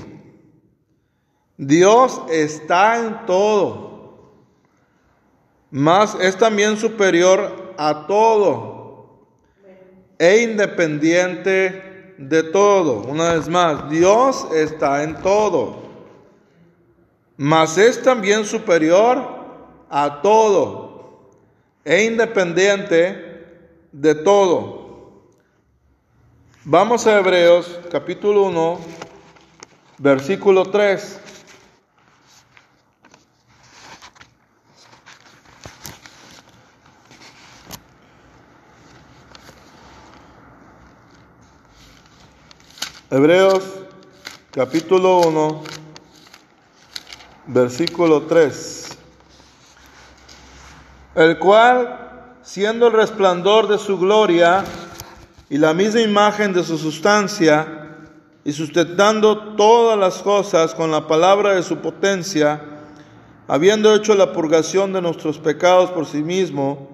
Dios 1.58 2.22
está 2.30 3.04
en 3.04 3.26
todo, 3.26 3.97
mas 5.70 6.16
es 6.20 6.36
también 6.36 6.76
superior 6.76 7.74
a 7.76 8.06
todo 8.06 9.26
e 10.18 10.42
independiente 10.42 12.14
de 12.18 12.42
todo. 12.42 13.02
Una 13.02 13.34
vez 13.34 13.48
más, 13.48 13.88
Dios 13.90 14.48
está 14.54 15.02
en 15.04 15.14
todo, 15.22 15.82
mas 17.36 17.78
es 17.78 18.02
también 18.02 18.44
superior 18.44 19.38
a 19.88 20.20
todo 20.22 21.30
e 21.84 22.04
independiente 22.04 23.46
de 23.92 24.14
todo. 24.14 24.78
Vamos 26.64 27.06
a 27.06 27.18
Hebreos 27.18 27.80
capítulo 27.90 28.42
1, 28.44 28.80
versículo 29.98 30.64
3. 30.64 31.27
Hebreos 43.10 43.62
capítulo 44.50 45.20
1, 45.20 45.62
versículo 47.46 48.24
3. 48.24 48.88
El 51.14 51.38
cual, 51.38 52.34
siendo 52.42 52.88
el 52.88 52.92
resplandor 52.92 53.66
de 53.66 53.78
su 53.78 53.98
gloria 53.98 54.62
y 55.48 55.56
la 55.56 55.72
misma 55.72 56.02
imagen 56.02 56.52
de 56.52 56.62
su 56.62 56.76
sustancia, 56.76 57.96
y 58.44 58.52
sustentando 58.52 59.54
todas 59.56 59.98
las 59.98 60.22
cosas 60.22 60.74
con 60.74 60.90
la 60.90 61.06
palabra 61.06 61.54
de 61.54 61.62
su 61.62 61.78
potencia, 61.78 62.60
habiendo 63.46 63.94
hecho 63.94 64.14
la 64.16 64.34
purgación 64.34 64.92
de 64.92 65.00
nuestros 65.00 65.38
pecados 65.38 65.90
por 65.92 66.04
sí 66.04 66.22
mismo, 66.22 66.90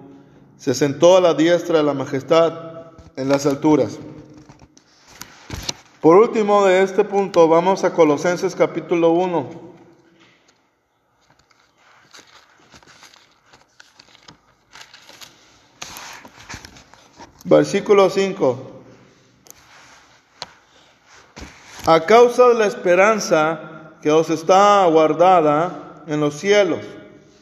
se 0.55 0.73
sentó 0.73 1.17
a 1.17 1.21
la 1.21 1.33
diestra 1.33 1.79
de 1.79 1.83
la 1.83 1.93
majestad 1.93 2.53
en 3.17 3.27
las 3.27 3.45
alturas. 3.45 3.99
Por 6.05 6.17
último 6.17 6.67
de 6.67 6.83
este 6.83 7.03
punto, 7.03 7.47
vamos 7.47 7.83
a 7.83 7.91
Colosenses 7.91 8.55
capítulo 8.55 9.09
1. 9.09 9.49
Versículo 17.45 18.11
5. 18.11 18.83
A 21.87 21.99
causa 22.01 22.49
de 22.49 22.53
la 22.53 22.67
esperanza 22.67 23.93
que 24.03 24.11
os 24.11 24.29
está 24.29 24.85
guardada 24.85 26.03
en 26.05 26.19
los 26.19 26.35
cielos, 26.35 26.85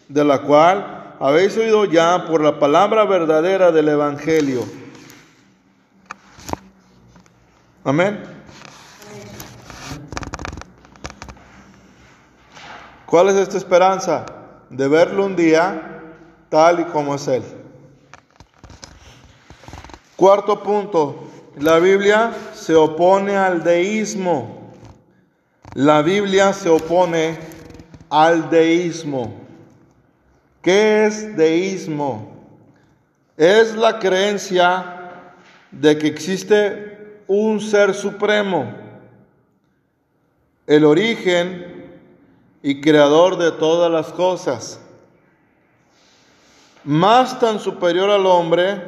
de 0.07 0.23
la 0.23 0.41
cual 0.41 1.15
habéis 1.19 1.57
oído 1.57 1.83
ya 1.83 2.27
por 2.27 2.41
la 2.41 2.59
palabra 2.59 3.03
verdadera 3.03 3.73
del 3.73 3.89
Evangelio. 3.89 4.63
Amén. 7.83 8.32
¿Cuál 13.13 13.29
es 13.29 13.35
esta 13.35 13.57
esperanza? 13.57 14.25
De 14.71 14.87
verlo 14.87 15.27
un 15.27 15.35
día 15.35 16.01
tal 16.49 16.79
y 16.79 16.83
como 16.85 17.13
es 17.13 17.27
Él. 17.27 17.43
Cuarto 20.15 20.63
punto, 20.63 21.23
la 21.59 21.77
Biblia 21.77 22.31
se 22.55 22.73
opone 22.73 23.37
al 23.37 23.63
deísmo. 23.63 24.71
La 25.75 26.01
Biblia 26.01 26.53
se 26.53 26.69
opone 26.69 27.37
al 28.09 28.49
deísmo. 28.49 29.31
¿Qué 30.63 31.05
es 31.05 31.37
deísmo? 31.37 32.35
Es 33.37 33.75
la 33.75 33.99
creencia 33.99 35.11
de 35.69 35.99
que 35.99 36.07
existe 36.07 37.21
un 37.27 37.61
ser 37.61 37.93
supremo. 37.93 38.73
El 40.65 40.83
origen 40.83 41.72
y 42.63 42.79
creador 42.79 43.37
de 43.37 43.51
todas 43.51 43.91
las 43.91 44.13
cosas, 44.13 44.79
más 46.85 47.37
tan 47.39 47.59
superior 47.59 48.09
al 48.09 48.25
hombre, 48.25 48.81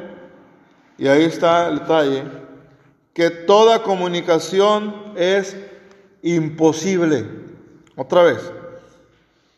y 0.96 1.06
ahí 1.06 1.24
está 1.24 1.68
el 1.68 1.80
detalle, 1.80 2.24
que 3.12 3.28
toda 3.28 3.82
comunicación 3.82 5.12
es 5.14 5.56
imposible. 6.22 7.26
Otra 7.96 8.22
vez, 8.22 8.50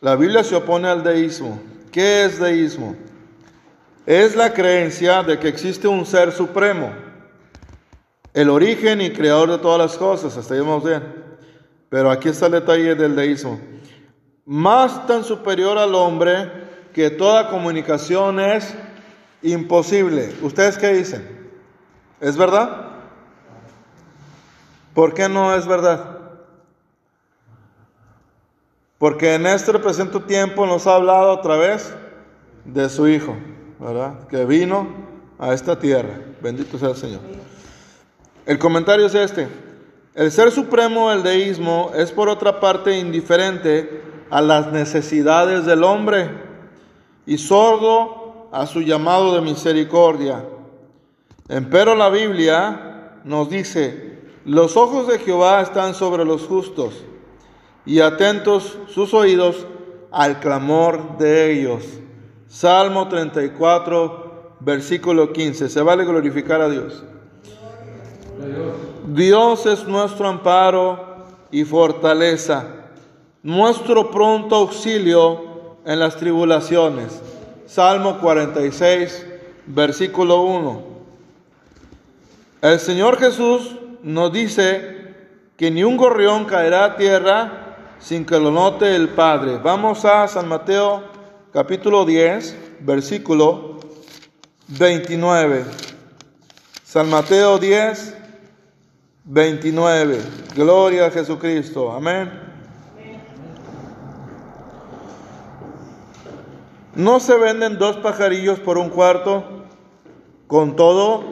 la 0.01 0.17
Biblia 0.17 0.43
se 0.43 0.57
opone 0.57 0.89
al 0.89 1.05
deísmo. 1.05 1.61
¿Qué 1.93 2.25
es 2.25 2.41
deísmo? 2.41 2.97
Es 4.05 4.35
la 4.35 4.53
creencia 4.53 5.23
de 5.23 5.39
que 5.39 5.49
existe 5.49 5.87
un 5.87 6.05
ser 6.05 6.33
supremo, 6.33 6.93
el 8.35 8.51
origen 8.51 9.01
y 9.01 9.11
creador 9.11 9.51
de 9.51 9.59
todas 9.59 9.79
las 9.79 9.97
cosas, 9.97 10.37
hasta 10.37 10.55
ahí 10.55 10.61
vamos 10.61 10.85
bien. 10.85 11.03
Pero 11.89 12.11
aquí 12.11 12.29
está 12.29 12.47
el 12.47 12.53
detalle 12.53 12.95
del 12.97 13.15
deísmo 13.15 13.61
más 14.49 15.07
tan 15.07 15.25
superior 15.25 15.77
al 15.77 15.95
hombre 15.95 16.51
que 16.95 17.11
toda 17.11 17.51
comunicación 17.51 18.41
es 18.41 18.75
imposible. 19.43 20.35
¿Ustedes 20.41 20.79
qué 20.79 20.89
dicen? 20.89 21.51
¿Es 22.19 22.35
verdad? 22.35 22.87
¿Por 24.95 25.13
qué 25.13 25.29
no 25.29 25.55
es 25.55 25.67
verdad? 25.67 26.19
Porque 28.97 29.35
en 29.35 29.47
este 29.47 29.79
presente 29.79 30.19
tiempo 30.21 30.65
nos 30.65 30.87
ha 30.87 30.95
hablado 30.95 31.31
otra 31.33 31.57
vez 31.57 31.95
de 32.65 32.89
su 32.89 33.07
Hijo, 33.07 33.37
¿verdad? 33.79 34.27
Que 34.29 34.47
vino 34.47 34.89
a 35.39 35.53
esta 35.53 35.79
tierra. 35.79 36.21
Bendito 36.41 36.79
sea 36.79 36.89
el 36.89 36.97
Señor. 36.97 37.21
El 38.47 38.59
comentario 38.59 39.05
es 39.05 39.15
este. 39.15 39.47
El 40.15 40.33
ser 40.33 40.51
supremo 40.51 41.11
del 41.11 41.23
deísmo 41.23 41.93
es 41.95 42.11
por 42.11 42.31
otra 42.31 42.61
parte 42.61 42.99
indiferente 42.99 44.09
a 44.31 44.41
las 44.41 44.73
necesidades 44.73 45.65
del 45.65 45.85
hombre 45.85 46.31
y 47.27 47.39
sordo 47.39 48.49
a 48.53 48.67
su 48.67 48.81
llamado 48.81 49.35
de 49.35 49.41
misericordia. 49.41 50.45
Empero 51.49 51.95
la 51.95 52.11
Biblia 52.11 53.21
nos 53.25 53.49
dice, 53.51 54.19
los 54.45 54.77
ojos 54.77 55.09
de 55.09 55.19
Jehová 55.19 55.61
están 55.61 55.95
sobre 55.95 56.25
los 56.25 56.47
justos 56.47 57.05
y 57.85 58.01
atentos 58.01 58.79
sus 58.89 59.15
oídos 59.15 59.67
al 60.11 60.41
clamor 60.41 61.19
de 61.19 61.53
ellos. 61.53 61.85
Salmo 62.49 63.09
34, 63.09 64.57
versículo 64.61 65.33
15. 65.33 65.69
Se 65.69 65.83
vale 65.83 66.05
glorificar 66.05 66.61
a 66.63 66.69
Dios. 66.69 67.05
Dios 69.07 69.67
es 69.67 69.87
nuestro 69.87 70.29
amparo 70.29 71.25
y 71.51 71.65
fortaleza 71.65 72.78
nuestro 73.49 74.11
pronto 74.11 74.57
auxilio 74.57 75.79
en 75.87 76.01
las 76.01 76.17
tribulaciones. 76.17 77.19
Salmo 77.65 78.19
46, 78.21 79.25
versículo 79.65 80.43
1. 80.43 80.83
El 82.61 82.79
Señor 82.79 83.19
Jesús 83.19 83.75
nos 84.03 84.31
dice 84.35 85.15
que 85.57 85.71
ni 85.71 85.83
un 85.83 85.97
gorrión 85.97 86.45
caerá 86.45 86.85
a 86.85 86.97
tierra 86.97 87.77
sin 87.99 88.27
que 88.27 88.39
lo 88.39 88.51
note 88.51 88.95
el 88.95 89.09
Padre. 89.09 89.57
Vamos 89.57 90.05
a 90.05 90.29
San 90.29 90.47
Mateo 90.47 91.05
capítulo 91.51 92.05
10, 92.05 92.55
versículo 92.81 93.81
29. 94.67 95.65
San 96.85 97.09
Mateo 97.09 97.57
10, 97.57 98.15
29. 99.25 100.21
Gloria 100.55 101.07
a 101.07 101.11
Jesucristo. 101.11 101.91
Amén. 101.91 102.48
No 106.99 107.21
se 107.21 107.37
venden 107.37 107.79
dos 107.79 107.97
pajarillos 107.99 108.59
por 108.59 108.77
un 108.77 108.91
cuarto, 108.91 109.45
con 110.49 110.75
todo, 110.75 111.23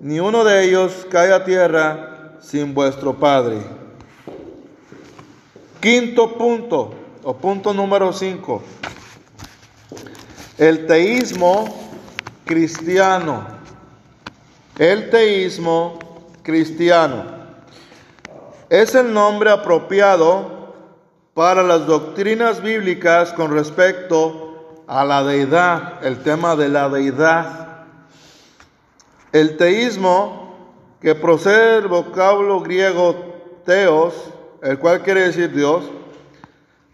ni 0.00 0.18
uno 0.18 0.42
de 0.42 0.64
ellos 0.64 1.06
cae 1.08 1.32
a 1.32 1.44
tierra 1.44 2.32
sin 2.40 2.74
vuestro 2.74 3.14
Padre. 3.14 3.58
Quinto 5.78 6.36
punto, 6.36 6.92
o 7.22 7.36
punto 7.36 7.72
número 7.72 8.12
cinco, 8.12 8.64
el 10.58 10.88
teísmo 10.88 11.92
cristiano. 12.44 13.46
El 14.76 15.08
teísmo 15.08 16.00
cristiano 16.42 17.26
es 18.68 18.92
el 18.96 19.14
nombre 19.14 19.50
apropiado 19.52 20.74
para 21.32 21.62
las 21.62 21.86
doctrinas 21.86 22.60
bíblicas 22.60 23.32
con 23.32 23.52
respecto 23.52 24.45
a 24.86 25.04
la 25.04 25.24
deidad, 25.24 26.04
el 26.04 26.22
tema 26.22 26.56
de 26.56 26.68
la 26.68 26.88
deidad. 26.88 27.86
El 29.32 29.56
teísmo, 29.56 30.96
que 31.00 31.14
procede 31.14 31.80
del 31.80 31.88
vocablo 31.88 32.60
griego 32.60 33.16
teos, 33.64 34.14
el 34.62 34.78
cual 34.78 35.02
quiere 35.02 35.26
decir 35.26 35.52
Dios, 35.52 35.84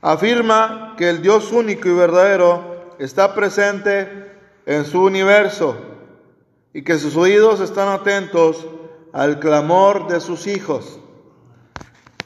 afirma 0.01 0.95
que 0.97 1.09
el 1.09 1.23
Dios 1.23 1.53
único 1.53 1.89
y 1.89 1.93
verdadero 1.93 2.95
está 2.99 3.35
presente 3.35 4.33
en 4.67 4.85
su 4.85 5.03
universo 5.03 5.77
y 6.73 6.83
que 6.83 6.99
sus 6.99 7.17
oídos 7.17 7.61
están 7.61 7.89
atentos 7.89 8.67
al 9.13 9.39
clamor 9.39 10.09
de 10.09 10.21
sus 10.21 10.47
hijos. 10.47 10.99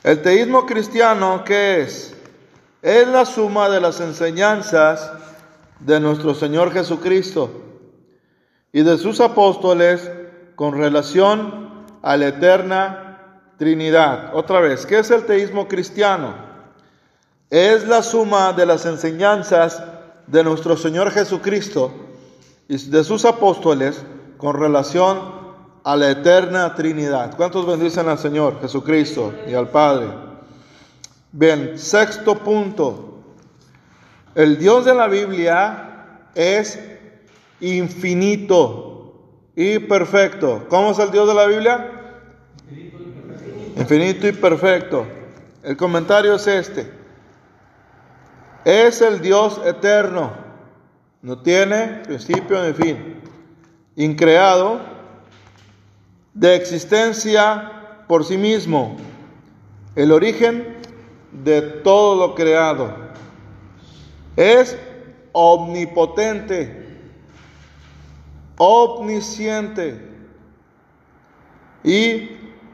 El 0.05 0.23
teísmo 0.23 0.67
cristiano, 0.67 1.43
¿qué 1.45 1.83
es? 1.83 2.15
Es 2.81 3.09
la 3.09 3.25
suma 3.25 3.69
de 3.69 3.81
las 3.81 4.01
enseñanzas 4.01 5.11
de 5.81 6.01
nuestro 6.01 6.35
Señor 6.35 6.73
Jesucristo 6.73 7.51
y 8.73 8.83
de 8.83 8.99
sus 8.99 9.21
apóstoles 9.21 10.11
con 10.55 10.77
relación 10.77 11.85
a 12.03 12.17
la 12.17 12.29
eterna 12.29 13.53
Trinidad. 13.59 14.35
Otra 14.35 14.61
vez, 14.61 14.85
¿qué 14.85 14.99
es 14.99 15.11
el 15.11 15.25
teísmo 15.25 15.67
cristiano? 15.67 16.35
Es 17.49 17.87
la 17.87 18.03
suma 18.03 18.53
de 18.53 18.67
las 18.67 18.85
enseñanzas 18.87 19.83
de 20.27 20.45
nuestro 20.45 20.77
Señor 20.77 21.11
Jesucristo 21.11 21.93
y 22.69 22.77
de 22.77 23.05
sus 23.05 23.25
apóstoles 23.25 24.05
con 24.37 24.59
relación 24.59 25.37
a 25.85 25.97
la 25.97 26.11
eterna 26.11 26.75
Trinidad. 26.75 27.37
¿Cuántos 27.37 27.65
bendicen 27.67 28.09
al 28.09 28.19
Señor 28.19 28.61
Jesucristo 28.61 29.33
y 29.47 29.55
al 29.55 29.69
Padre? 29.69 30.09
Bien, 31.33 31.79
sexto 31.79 32.35
punto. 32.39 33.16
El 34.37 34.59
Dios 34.59 34.85
de 34.85 34.95
la 34.95 35.09
Biblia 35.09 36.29
es 36.37 36.79
infinito 37.61 39.25
y 39.57 39.81
perfecto. 39.81 40.67
¿Cómo 40.69 40.93
es 40.93 40.99
el 41.01 41.11
Dios 41.11 41.27
de 41.27 41.35
la 41.35 41.47
Biblia? 41.47 41.91
Infinito 43.77 44.29
y 44.29 44.33
perfecto. 44.33 45.05
El 45.65 45.77
comentario 45.77 46.37
es 46.37 46.47
este. 46.47 46.89
Es 48.65 49.01
el 49.01 49.21
Dios 49.21 49.61
eterno. 49.65 50.31
No 51.23 51.43
tiene 51.43 52.03
principio 52.07 52.63
ni 52.63 52.73
fin 52.73 53.17
increado, 53.97 54.79
de 56.35 56.55
existencia 56.55 58.05
por 58.07 58.25
sí 58.25 58.37
mismo, 58.37 58.97
el 59.97 60.13
origen 60.13 60.77
de 61.33 61.63
todo 61.63 62.15
lo 62.15 62.35
creado. 62.35 62.95
Es 64.37 64.79
omnipotente, 65.33 66.87
omnisciente 68.59 70.01
y 71.83 72.31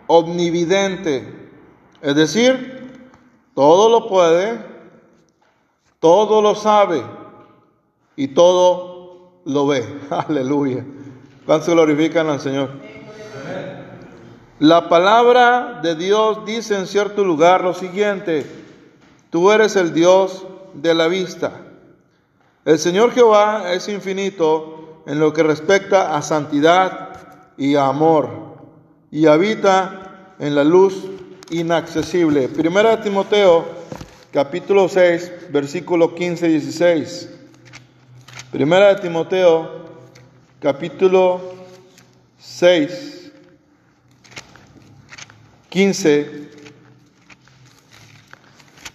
omnividente. 0.07 1.51
Es 2.01 2.15
decir, 2.17 2.91
todo 3.55 3.89
lo 3.89 4.09
puede, 4.09 4.61
todo 6.01 6.43
lo 6.43 6.55
sabe 6.55 7.03
y 8.17 8.29
todo 8.29 9.41
lo 9.45 9.67
ve. 9.67 9.85
Aleluya. 10.11 10.85
¿Cuántos 11.47 11.69
glorifican 11.69 12.29
al 12.29 12.41
Señor? 12.41 12.71
La 14.59 14.89
palabra 14.89 15.81
de 15.83 15.97
Dios 15.97 16.45
dice 16.45 16.77
en 16.77 16.87
cierto 16.87 17.25
lugar 17.25 17.65
lo 17.65 17.75
siguiente, 17.75 18.47
tú 19.31 19.51
eres 19.51 19.75
el 19.75 19.93
Dios 19.93 20.47
de 20.75 20.95
la 20.95 21.09
vista. 21.09 21.61
El 22.64 22.79
Señor 22.79 23.12
Jehová 23.12 23.73
es 23.73 23.89
infinito 23.89 25.03
en 25.07 25.18
lo 25.18 25.33
que 25.33 25.43
respecta 25.43 26.16
a 26.16 26.23
santidad 26.23 27.53
y 27.57 27.75
a 27.75 27.87
amor, 27.87 28.29
y 29.11 29.27
habita 29.27 30.35
en 30.39 30.55
la 30.55 30.64
luz 30.64 31.05
inaccesible. 31.51 32.49
Primera 32.49 33.01
Timoteo, 33.03 33.64
capítulo 34.33 34.89
6, 34.89 35.51
versículo 35.51 36.14
15 36.14 36.49
y 36.49 36.53
16. 36.53 37.29
Primera 38.51 38.95
de 38.95 39.01
Timoteo, 39.01 39.70
capítulo 40.61 41.41
6, 42.39 43.33
15 45.68 46.51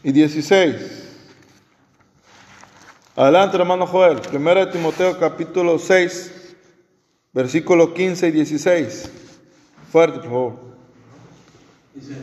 y 0.04 0.12
16. 0.12 1.07
Adelante, 3.20 3.58
hermano 3.58 3.88
Joel. 3.88 4.20
Primera 4.22 4.64
de 4.64 4.72
Timoteo, 4.74 5.18
capítulo 5.18 5.80
6, 5.80 6.56
versículo 7.34 7.92
15 7.92 8.28
y 8.28 8.32
16. 8.32 9.12
Fuerte, 9.92 10.20
por 10.20 10.28
favor. 10.28 10.54
Dice, 11.96 12.14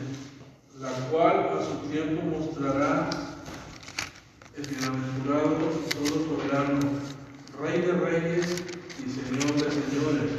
la 0.79 0.91
cual 1.11 1.51
a 1.59 1.65
su 1.65 1.91
tiempo 1.91 2.23
mostrará 2.23 3.11
el 4.57 4.63
bienaventurado 4.63 5.57
todo 5.91 6.27
soberano, 6.29 6.79
rey 7.61 7.81
de 7.81 7.93
reyes 7.95 8.63
y 9.05 9.11
Señor 9.11 9.53
de 9.53 9.71
señores, 9.73 10.31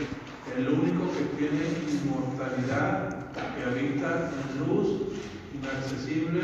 el 0.56 0.70
único 0.70 1.12
que 1.18 1.38
tiene 1.38 1.66
inmortalidad, 1.92 3.34
que 3.34 3.62
habita 3.62 4.32
en 4.32 4.70
luz 4.70 5.02
inaccesible, 5.54 6.44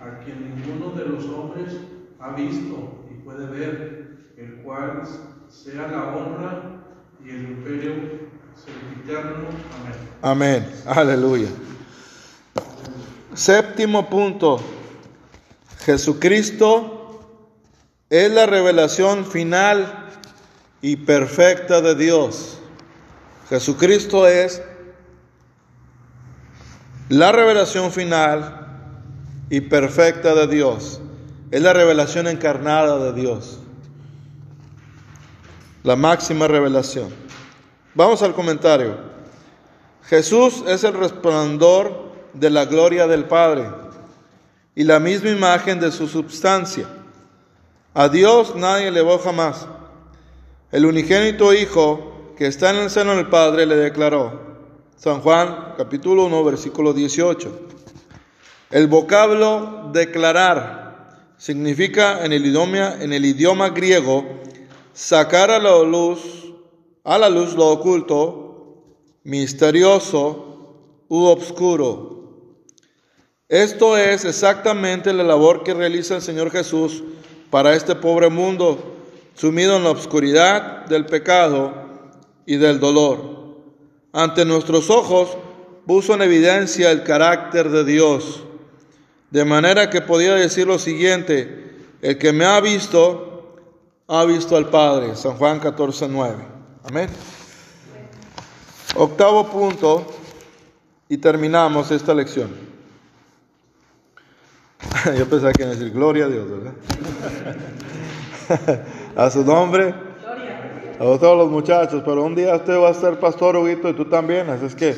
a 0.00 0.24
quien 0.24 0.56
ninguno 0.56 0.90
de 0.96 1.04
los 1.04 1.24
hombres 1.26 1.76
ha 2.18 2.32
visto 2.32 3.03
puede 3.24 3.46
ver, 3.46 4.18
el 4.36 4.56
cual 4.62 5.02
sea 5.48 5.88
la 5.88 6.14
honra 6.14 6.84
y 7.24 7.30
el 7.30 7.42
imperio 7.42 7.92
sempiterno. 8.54 9.48
Amén. 10.22 10.62
Amén. 10.62 10.72
Aleluya. 10.86 11.48
Séptimo 13.32 14.08
punto. 14.10 14.60
Jesucristo 15.84 17.40
es 18.10 18.30
la 18.30 18.46
revelación 18.46 19.24
final 19.24 20.06
y 20.82 20.96
perfecta 20.96 21.80
de 21.80 21.94
Dios. 21.94 22.58
Jesucristo 23.48 24.26
es 24.28 24.62
la 27.08 27.32
revelación 27.32 27.90
final 27.90 28.66
y 29.50 29.62
perfecta 29.62 30.34
de 30.34 30.46
Dios. 30.46 31.00
Es 31.54 31.62
la 31.62 31.72
revelación 31.72 32.26
encarnada 32.26 32.98
de 32.98 33.12
Dios. 33.12 33.60
La 35.84 35.94
máxima 35.94 36.48
revelación. 36.48 37.10
Vamos 37.94 38.22
al 38.22 38.34
comentario. 38.34 38.96
Jesús 40.02 40.64
es 40.66 40.82
el 40.82 40.94
resplandor 40.94 42.10
de 42.32 42.50
la 42.50 42.64
gloria 42.64 43.06
del 43.06 43.26
Padre 43.26 43.68
y 44.74 44.82
la 44.82 44.98
misma 44.98 45.30
imagen 45.30 45.78
de 45.78 45.92
su 45.92 46.08
substancia. 46.08 46.88
A 47.94 48.08
Dios 48.08 48.56
nadie 48.56 48.90
le 48.90 49.02
va 49.02 49.16
jamás. 49.20 49.68
El 50.72 50.86
unigénito 50.86 51.54
Hijo 51.54 52.32
que 52.36 52.48
está 52.48 52.70
en 52.70 52.78
el 52.78 52.90
seno 52.90 53.14
del 53.14 53.28
Padre 53.28 53.64
le 53.64 53.76
declaró. 53.76 54.40
San 54.96 55.20
Juan 55.20 55.74
capítulo 55.78 56.24
1 56.24 56.42
versículo 56.42 56.92
18. 56.92 57.60
El 58.72 58.88
vocablo 58.88 59.90
declarar 59.92 60.83
significa 61.38 62.24
en 62.24 62.32
el 62.32 62.46
idioma, 62.46 62.94
en 63.00 63.12
el 63.12 63.24
idioma 63.24 63.70
griego 63.70 64.24
sacar 64.92 65.50
a 65.50 65.58
la 65.58 65.82
luz, 65.82 66.20
a 67.04 67.18
la 67.18 67.28
luz 67.28 67.54
lo 67.54 67.68
oculto, 67.68 68.84
misterioso 69.24 71.06
u 71.08 71.24
obscuro. 71.24 72.14
Esto 73.48 73.96
es 73.96 74.24
exactamente 74.24 75.12
la 75.12 75.22
labor 75.22 75.62
que 75.62 75.74
realiza 75.74 76.16
el 76.16 76.22
Señor 76.22 76.50
Jesús 76.50 77.02
para 77.50 77.74
este 77.74 77.94
pobre 77.94 78.30
mundo 78.30 78.94
sumido 79.34 79.76
en 79.76 79.84
la 79.84 79.90
oscuridad 79.90 80.86
del 80.86 81.06
pecado 81.06 81.72
y 82.46 82.56
del 82.56 82.80
dolor. 82.80 83.58
Ante 84.12 84.44
nuestros 84.44 84.90
ojos 84.90 85.36
puso 85.86 86.14
en 86.14 86.22
evidencia 86.22 86.90
el 86.90 87.02
carácter 87.02 87.70
de 87.70 87.84
Dios, 87.84 88.44
de 89.34 89.44
manera 89.44 89.90
que 89.90 90.00
podía 90.00 90.36
decir 90.36 90.64
lo 90.64 90.78
siguiente, 90.78 91.74
el 92.02 92.18
que 92.18 92.32
me 92.32 92.44
ha 92.44 92.60
visto, 92.60 93.56
ha 94.06 94.24
visto 94.24 94.56
al 94.56 94.70
Padre. 94.70 95.16
San 95.16 95.32
Juan 95.32 95.58
14, 95.58 96.06
9. 96.08 96.36
Amén. 96.84 97.08
Octavo 98.94 99.50
punto 99.50 100.06
y 101.08 101.16
terminamos 101.16 101.90
esta 101.90 102.14
lección. 102.14 102.48
Yo 105.18 105.28
pensaba 105.28 105.52
que 105.52 105.64
iba 105.64 105.72
a 105.72 105.74
decir 105.74 105.92
gloria 105.92 106.26
a 106.26 106.28
Dios, 106.28 106.46
¿verdad? 106.48 106.74
a 109.16 109.30
su 109.30 109.44
nombre. 109.44 109.96
A 110.92 111.18
todos 111.18 111.36
los 111.36 111.50
muchachos, 111.50 112.04
pero 112.06 112.22
un 112.22 112.36
día 112.36 112.54
usted 112.54 112.78
va 112.78 112.90
a 112.90 112.94
ser 112.94 113.18
pastor, 113.18 113.56
Huguito, 113.56 113.88
y 113.88 113.94
tú 113.94 114.04
también. 114.04 114.48
Así 114.48 114.66
es 114.66 114.76
que, 114.76 114.94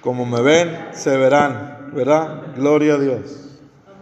como 0.00 0.24
me 0.24 0.40
ven, 0.40 0.88
se 0.94 1.18
verán, 1.18 1.90
¿verdad? 1.92 2.54
Gloria 2.56 2.94
a 2.94 2.98
Dios. 2.98 3.47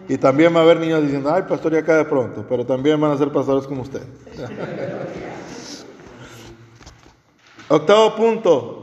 Y 0.08 0.18
también 0.18 0.54
va 0.54 0.60
a 0.60 0.62
haber 0.62 0.78
niños 0.78 1.02
diciendo, 1.02 1.32
ay, 1.34 1.42
pastor, 1.48 1.72
ya 1.72 1.84
cae 1.84 2.04
pronto, 2.04 2.44
pero 2.48 2.64
también 2.64 3.00
van 3.00 3.10
a 3.12 3.18
ser 3.18 3.30
pastores 3.30 3.66
como 3.66 3.82
usted. 3.82 4.02
Octavo 7.68 8.14
punto. 8.14 8.82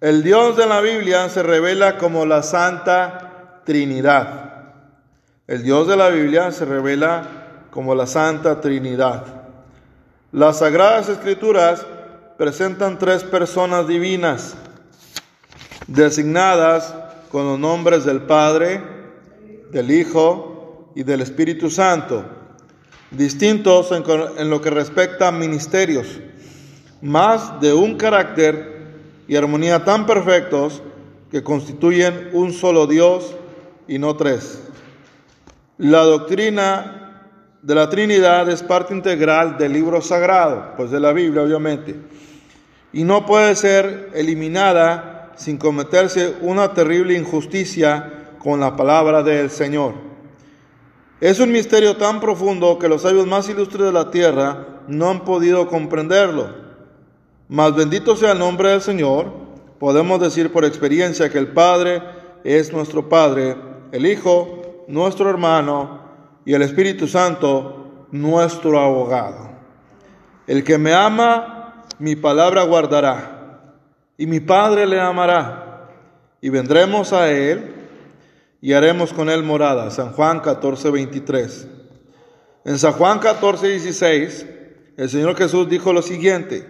El 0.00 0.22
Dios 0.22 0.56
de 0.56 0.66
la 0.66 0.80
Biblia 0.80 1.28
se 1.28 1.42
revela 1.42 1.96
como 1.98 2.26
la 2.26 2.42
Santa 2.42 3.62
Trinidad. 3.64 4.48
El 5.46 5.62
Dios 5.62 5.88
de 5.88 5.96
la 5.96 6.08
Biblia 6.08 6.52
se 6.52 6.66
revela 6.66 7.66
como 7.70 7.94
la 7.94 8.06
Santa 8.06 8.60
Trinidad. 8.60 9.24
Las 10.30 10.58
Sagradas 10.58 11.08
Escrituras 11.08 11.86
presentan 12.36 12.98
tres 12.98 13.24
personas 13.24 13.88
divinas, 13.88 14.54
designadas 15.86 16.94
con 17.30 17.46
los 17.46 17.58
nombres 17.58 18.04
del 18.04 18.20
Padre, 18.20 18.97
del 19.70 19.90
Hijo 19.90 20.92
y 20.94 21.02
del 21.02 21.20
Espíritu 21.20 21.70
Santo, 21.70 22.24
distintos 23.10 23.92
en, 23.92 24.50
lo 24.50 24.60
que 24.60 24.70
respecta 24.70 25.28
a 25.28 25.32
ministerios, 25.32 26.20
más 27.00 27.60
de 27.60 27.72
un 27.72 27.96
carácter 27.96 28.78
y 29.28 29.36
armonía 29.36 29.84
tan 29.84 30.06
perfectos 30.06 30.82
que 31.30 31.42
constituyen 31.42 32.30
un 32.32 32.52
solo 32.52 32.86
Dios 32.86 33.34
y 33.86 33.98
no 33.98 34.16
tres. 34.16 34.62
La 35.76 36.02
doctrina 36.02 37.22
de 37.62 37.74
la 37.74 37.88
Trinidad 37.90 38.48
es 38.48 38.62
parte 38.62 38.94
integral 38.94 39.58
del 39.58 39.72
libro 39.72 40.00
sagrado, 40.00 40.74
pues 40.76 40.90
de 40.90 41.00
la 41.00 41.12
Biblia 41.12 41.42
obviamente, 41.42 41.94
y 42.92 43.04
no 43.04 43.26
puede 43.26 43.54
ser 43.54 44.10
eliminada 44.14 45.32
sin 45.36 45.58
cometerse 45.58 46.34
una 46.40 46.72
terrible 46.74 47.14
injusticia 47.14 48.17
con 48.48 48.60
la 48.60 48.76
palabra 48.76 49.22
del 49.22 49.50
Señor. 49.50 49.92
Es 51.20 51.38
un 51.38 51.52
misterio 51.52 51.98
tan 51.98 52.18
profundo 52.18 52.78
que 52.78 52.88
los 52.88 53.02
sabios 53.02 53.26
más 53.26 53.46
ilustres 53.50 53.84
de 53.84 53.92
la 53.92 54.10
tierra 54.10 54.80
no 54.88 55.10
han 55.10 55.26
podido 55.26 55.68
comprenderlo. 55.68 56.48
Mas 57.46 57.76
bendito 57.76 58.16
sea 58.16 58.32
el 58.32 58.38
nombre 58.38 58.70
del 58.70 58.80
Señor, 58.80 59.30
podemos 59.78 60.18
decir 60.18 60.50
por 60.50 60.64
experiencia 60.64 61.28
que 61.28 61.36
el 61.36 61.48
Padre 61.48 62.02
es 62.42 62.72
nuestro 62.72 63.06
Padre, 63.10 63.54
el 63.92 64.06
Hijo 64.06 64.86
nuestro 64.88 65.28
hermano 65.28 66.00
y 66.46 66.54
el 66.54 66.62
Espíritu 66.62 67.06
Santo 67.06 68.06
nuestro 68.12 68.80
abogado. 68.80 69.50
El 70.46 70.64
que 70.64 70.78
me 70.78 70.94
ama, 70.94 71.84
mi 71.98 72.16
palabra 72.16 72.62
guardará, 72.62 73.74
y 74.16 74.26
mi 74.26 74.40
Padre 74.40 74.86
le 74.86 74.98
amará, 74.98 75.90
y 76.40 76.48
vendremos 76.48 77.12
a 77.12 77.30
él 77.30 77.74
y 78.60 78.72
haremos 78.72 79.12
con 79.12 79.30
él 79.30 79.42
morada. 79.42 79.90
San 79.90 80.12
Juan 80.12 80.40
14, 80.40 80.90
23. 80.90 81.68
En 82.64 82.78
San 82.78 82.92
Juan 82.92 83.18
14, 83.18 83.68
16, 83.68 84.46
el 84.96 85.08
Señor 85.08 85.36
Jesús 85.36 85.68
dijo 85.68 85.92
lo 85.92 86.02
siguiente, 86.02 86.66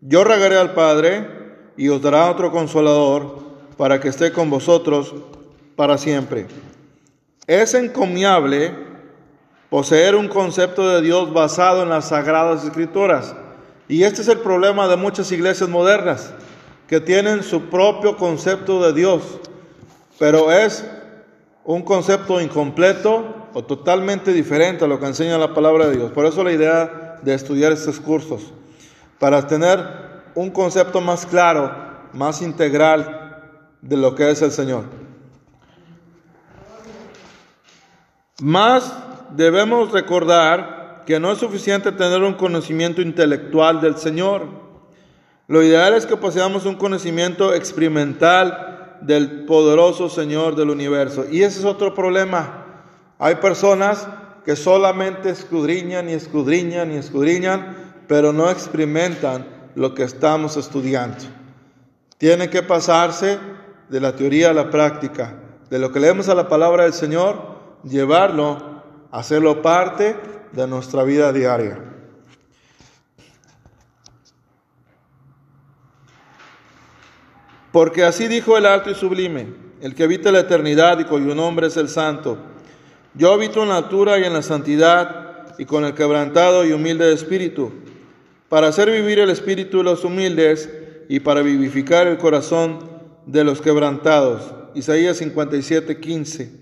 yo 0.00 0.24
regaré 0.24 0.56
al 0.56 0.74
Padre 0.74 1.28
y 1.76 1.88
os 1.88 2.02
dará 2.02 2.30
otro 2.30 2.50
consolador 2.50 3.38
para 3.76 4.00
que 4.00 4.08
esté 4.08 4.32
con 4.32 4.50
vosotros 4.50 5.14
para 5.76 5.96
siempre. 5.98 6.46
Es 7.46 7.74
encomiable 7.74 8.74
poseer 9.70 10.16
un 10.16 10.28
concepto 10.28 10.88
de 10.88 11.00
Dios 11.00 11.32
basado 11.32 11.84
en 11.84 11.88
las 11.88 12.08
sagradas 12.08 12.64
escrituras. 12.64 13.34
Y 13.88 14.02
este 14.02 14.22
es 14.22 14.28
el 14.28 14.38
problema 14.38 14.88
de 14.88 14.96
muchas 14.96 15.32
iglesias 15.32 15.68
modernas, 15.68 16.32
que 16.86 17.00
tienen 17.00 17.42
su 17.42 17.62
propio 17.62 18.16
concepto 18.16 18.82
de 18.82 18.92
Dios, 18.92 19.22
pero 20.18 20.52
es 20.52 20.84
un 21.74 21.82
concepto 21.82 22.40
incompleto 22.40 23.48
o 23.54 23.62
totalmente 23.62 24.32
diferente 24.32 24.84
a 24.84 24.88
lo 24.88 24.98
que 24.98 25.06
enseña 25.06 25.38
la 25.38 25.54
palabra 25.54 25.86
de 25.86 25.96
Dios. 25.98 26.10
Por 26.10 26.26
eso 26.26 26.42
la 26.42 26.50
idea 26.50 27.18
de 27.22 27.32
estudiar 27.32 27.70
estos 27.70 28.00
cursos, 28.00 28.52
para 29.20 29.46
tener 29.46 29.78
un 30.34 30.50
concepto 30.50 31.00
más 31.00 31.26
claro, 31.26 31.72
más 32.12 32.42
integral 32.42 33.52
de 33.82 33.96
lo 33.96 34.16
que 34.16 34.30
es 34.30 34.42
el 34.42 34.50
Señor. 34.50 34.84
Más 38.42 38.92
debemos 39.36 39.92
recordar 39.92 41.04
que 41.06 41.20
no 41.20 41.30
es 41.30 41.38
suficiente 41.38 41.92
tener 41.92 42.22
un 42.22 42.34
conocimiento 42.34 43.00
intelectual 43.00 43.80
del 43.80 43.96
Señor. 43.96 44.48
Lo 45.46 45.62
ideal 45.62 45.94
es 45.94 46.04
que 46.04 46.16
poseamos 46.16 46.66
un 46.66 46.74
conocimiento 46.74 47.54
experimental 47.54 48.79
del 49.02 49.44
poderoso 49.44 50.08
Señor 50.08 50.56
del 50.56 50.70
universo. 50.70 51.24
Y 51.30 51.42
ese 51.42 51.60
es 51.60 51.64
otro 51.64 51.94
problema. 51.94 52.66
Hay 53.18 53.36
personas 53.36 54.06
que 54.44 54.56
solamente 54.56 55.30
escudriñan 55.30 56.08
y 56.08 56.12
escudriñan 56.12 56.92
y 56.92 56.96
escudriñan, 56.96 57.76
pero 58.08 58.32
no 58.32 58.50
experimentan 58.50 59.46
lo 59.74 59.94
que 59.94 60.02
estamos 60.02 60.56
estudiando. 60.56 61.18
Tiene 62.18 62.50
que 62.50 62.62
pasarse 62.62 63.38
de 63.88 64.00
la 64.00 64.14
teoría 64.14 64.50
a 64.50 64.54
la 64.54 64.70
práctica, 64.70 65.34
de 65.68 65.78
lo 65.78 65.92
que 65.92 66.00
leemos 66.00 66.28
a 66.28 66.34
la 66.34 66.48
palabra 66.48 66.84
del 66.84 66.92
Señor, 66.92 67.60
llevarlo, 67.84 68.82
hacerlo 69.10 69.62
parte 69.62 70.16
de 70.52 70.66
nuestra 70.66 71.02
vida 71.04 71.32
diaria. 71.32 71.89
Porque 77.72 78.04
así 78.04 78.26
dijo 78.26 78.58
el 78.58 78.66
alto 78.66 78.90
y 78.90 78.94
sublime, 78.94 79.46
el 79.80 79.94
que 79.94 80.02
habita 80.02 80.32
la 80.32 80.40
eternidad 80.40 80.98
y 80.98 81.04
cuyo 81.04 81.34
nombre 81.34 81.68
es 81.68 81.76
el 81.76 81.88
santo. 81.88 82.38
Yo 83.14 83.32
habito 83.32 83.62
en 83.62 83.68
la 83.68 83.76
altura 83.76 84.18
y 84.18 84.24
en 84.24 84.32
la 84.32 84.42
santidad 84.42 85.54
y 85.58 85.64
con 85.64 85.84
el 85.84 85.94
quebrantado 85.94 86.64
y 86.64 86.72
humilde 86.72 87.06
de 87.06 87.14
espíritu, 87.14 87.72
para 88.48 88.68
hacer 88.68 88.90
vivir 88.90 89.18
el 89.18 89.30
espíritu 89.30 89.78
de 89.78 89.84
los 89.84 90.04
humildes 90.04 90.68
y 91.08 91.20
para 91.20 91.42
vivificar 91.42 92.06
el 92.06 92.18
corazón 92.18 92.78
de 93.26 93.44
los 93.44 93.60
quebrantados. 93.60 94.52
Isaías 94.74 95.18
57, 95.18 96.00
15. 96.00 96.52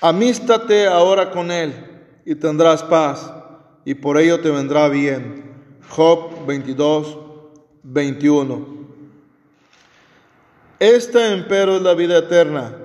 Amístate 0.00 0.86
ahora 0.86 1.30
con 1.30 1.50
él 1.50 1.72
y 2.24 2.34
tendrás 2.34 2.82
paz, 2.84 3.32
y 3.84 3.94
por 3.94 4.18
ello 4.18 4.40
te 4.40 4.50
vendrá 4.50 4.88
bien. 4.88 5.48
Job 5.88 6.46
22, 6.46 7.18
21. 7.82 8.77
Esta, 10.80 11.32
empero, 11.32 11.76
es 11.76 11.82
la 11.82 11.94
vida 11.94 12.18
eterna, 12.18 12.76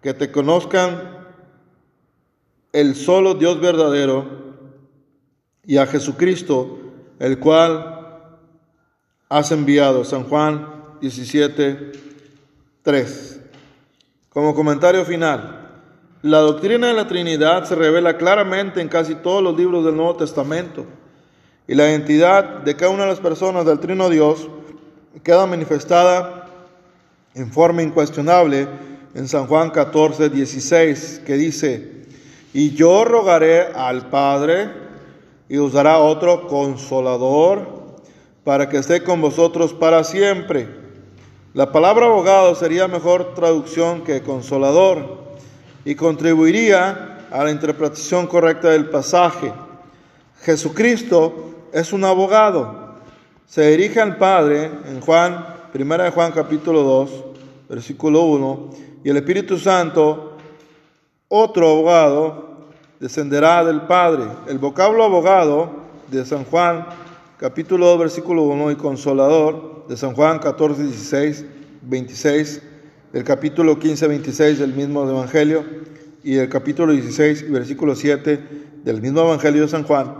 que 0.00 0.14
te 0.14 0.30
conozcan 0.30 1.26
el 2.72 2.94
solo 2.94 3.34
Dios 3.34 3.60
verdadero 3.60 4.26
y 5.64 5.76
a 5.76 5.86
Jesucristo, 5.86 6.78
el 7.18 7.40
cual 7.40 8.38
has 9.28 9.50
enviado. 9.50 10.04
San 10.04 10.24
Juan 10.24 10.98
17, 11.00 11.92
3. 12.82 13.40
Como 14.28 14.54
comentario 14.54 15.04
final, 15.04 15.62
la 16.22 16.38
doctrina 16.38 16.86
de 16.86 16.94
la 16.94 17.08
Trinidad 17.08 17.64
se 17.64 17.74
revela 17.74 18.16
claramente 18.16 18.80
en 18.80 18.88
casi 18.88 19.16
todos 19.16 19.42
los 19.42 19.56
libros 19.56 19.84
del 19.84 19.96
Nuevo 19.96 20.14
Testamento 20.16 20.86
y 21.66 21.74
la 21.74 21.90
identidad 21.90 22.60
de 22.60 22.76
cada 22.76 22.92
una 22.92 23.02
de 23.02 23.10
las 23.10 23.20
personas 23.20 23.66
del 23.66 23.80
Trino 23.80 24.08
Dios 24.08 24.48
queda 25.24 25.46
manifestada 25.46 26.41
en 27.34 27.50
forma 27.50 27.82
incuestionable 27.82 28.68
en 29.14 29.28
San 29.28 29.46
Juan 29.46 29.70
14, 29.70 30.28
16, 30.28 31.22
que 31.26 31.34
dice, 31.34 31.92
y 32.54 32.74
yo 32.74 33.04
rogaré 33.04 33.66
al 33.74 34.08
Padre 34.10 34.70
y 35.48 35.56
os 35.58 35.72
dará 35.72 35.98
otro 35.98 36.46
consolador 36.46 37.96
para 38.44 38.68
que 38.68 38.78
esté 38.78 39.02
con 39.02 39.20
vosotros 39.20 39.72
para 39.72 40.04
siempre. 40.04 40.68
La 41.54 41.72
palabra 41.72 42.06
abogado 42.06 42.54
sería 42.54 42.88
mejor 42.88 43.34
traducción 43.34 44.02
que 44.04 44.22
consolador 44.22 45.22
y 45.84 45.94
contribuiría 45.94 47.26
a 47.30 47.44
la 47.44 47.50
interpretación 47.50 48.26
correcta 48.26 48.70
del 48.70 48.88
pasaje. 48.88 49.52
Jesucristo 50.42 51.68
es 51.72 51.92
un 51.92 52.04
abogado. 52.04 52.96
Se 53.46 53.70
dirige 53.70 54.00
al 54.00 54.16
Padre 54.16 54.70
en 54.86 55.00
Juan 55.00 55.51
Primera 55.72 56.04
de 56.04 56.10
Juan 56.10 56.32
capítulo 56.32 56.82
2, 56.82 57.10
versículo 57.70 58.24
1, 58.24 58.70
y 59.04 59.08
el 59.08 59.16
Espíritu 59.16 59.58
Santo, 59.58 60.36
otro 61.28 61.70
abogado, 61.70 62.68
descenderá 63.00 63.64
del 63.64 63.80
Padre. 63.86 64.24
El 64.48 64.58
vocablo 64.58 65.02
abogado 65.02 65.70
de 66.10 66.26
San 66.26 66.44
Juan, 66.44 66.84
capítulo 67.38 67.86
2, 67.86 68.00
versículo 68.00 68.42
1, 68.42 68.70
y 68.72 68.76
consolador 68.76 69.86
de 69.88 69.96
San 69.96 70.12
Juan 70.12 70.40
14, 70.40 70.82
16, 70.82 71.46
26, 71.80 72.62
del 73.14 73.24
capítulo 73.24 73.78
15, 73.78 74.08
26 74.08 74.58
del 74.58 74.74
mismo 74.74 75.08
Evangelio, 75.08 75.64
y 76.22 76.36
el 76.36 76.50
capítulo 76.50 76.92
16, 76.92 77.50
versículo 77.50 77.94
7 77.94 78.80
del 78.84 79.00
mismo 79.00 79.22
Evangelio 79.22 79.62
de 79.62 79.68
San 79.68 79.84
Juan, 79.84 80.16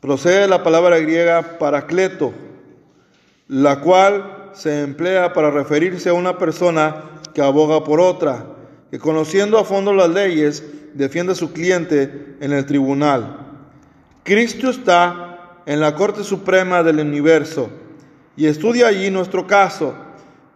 procede 0.00 0.40
de 0.40 0.48
la 0.48 0.62
palabra 0.62 0.98
griega 0.98 1.58
paracleto, 1.58 2.32
la 3.48 3.82
cual 3.82 4.37
se 4.58 4.82
emplea 4.82 5.32
para 5.32 5.52
referirse 5.52 6.08
a 6.08 6.14
una 6.14 6.36
persona 6.36 7.04
que 7.32 7.40
aboga 7.40 7.84
por 7.84 8.00
otra, 8.00 8.44
que 8.90 8.98
conociendo 8.98 9.56
a 9.56 9.64
fondo 9.64 9.92
las 9.92 10.10
leyes, 10.10 10.64
defiende 10.94 11.32
a 11.32 11.36
su 11.36 11.52
cliente 11.52 12.36
en 12.40 12.52
el 12.52 12.66
tribunal. 12.66 13.38
Cristo 14.24 14.68
está 14.68 15.62
en 15.64 15.78
la 15.78 15.94
Corte 15.94 16.24
Suprema 16.24 16.82
del 16.82 16.98
universo 16.98 17.70
y 18.36 18.46
estudia 18.46 18.88
allí 18.88 19.12
nuestro 19.12 19.46
caso, 19.46 19.94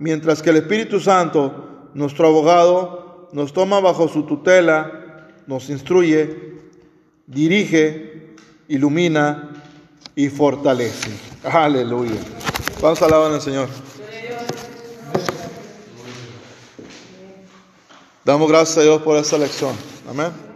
mientras 0.01 0.43
que 0.43 0.51
el 0.51 0.57
Espíritu 0.57 0.99
Santo, 0.99 1.89
nuestro 1.95 2.27
abogado, 2.27 3.29
nos 3.33 3.53
toma 3.53 3.79
bajo 3.79 4.09
su 4.09 4.25
tutela, 4.25 5.29
nos 5.47 5.71
instruye, 5.71 6.59
dirige, 7.29 8.35
ilumina 8.67 9.51
y 10.17 10.29
fortalece. 10.29 11.11
Aleluya. 11.45 12.21
Vamos 12.81 13.01
a 13.01 13.05
alabar 13.05 13.31
al 13.31 13.41
Señor. 13.41 13.69
Damos 18.25 18.49
gracias 18.49 18.79
a 18.79 18.83
Dios 18.83 19.03
por 19.03 19.17
esta 19.17 19.37
lección. 19.37 19.75
Amén. 20.09 20.52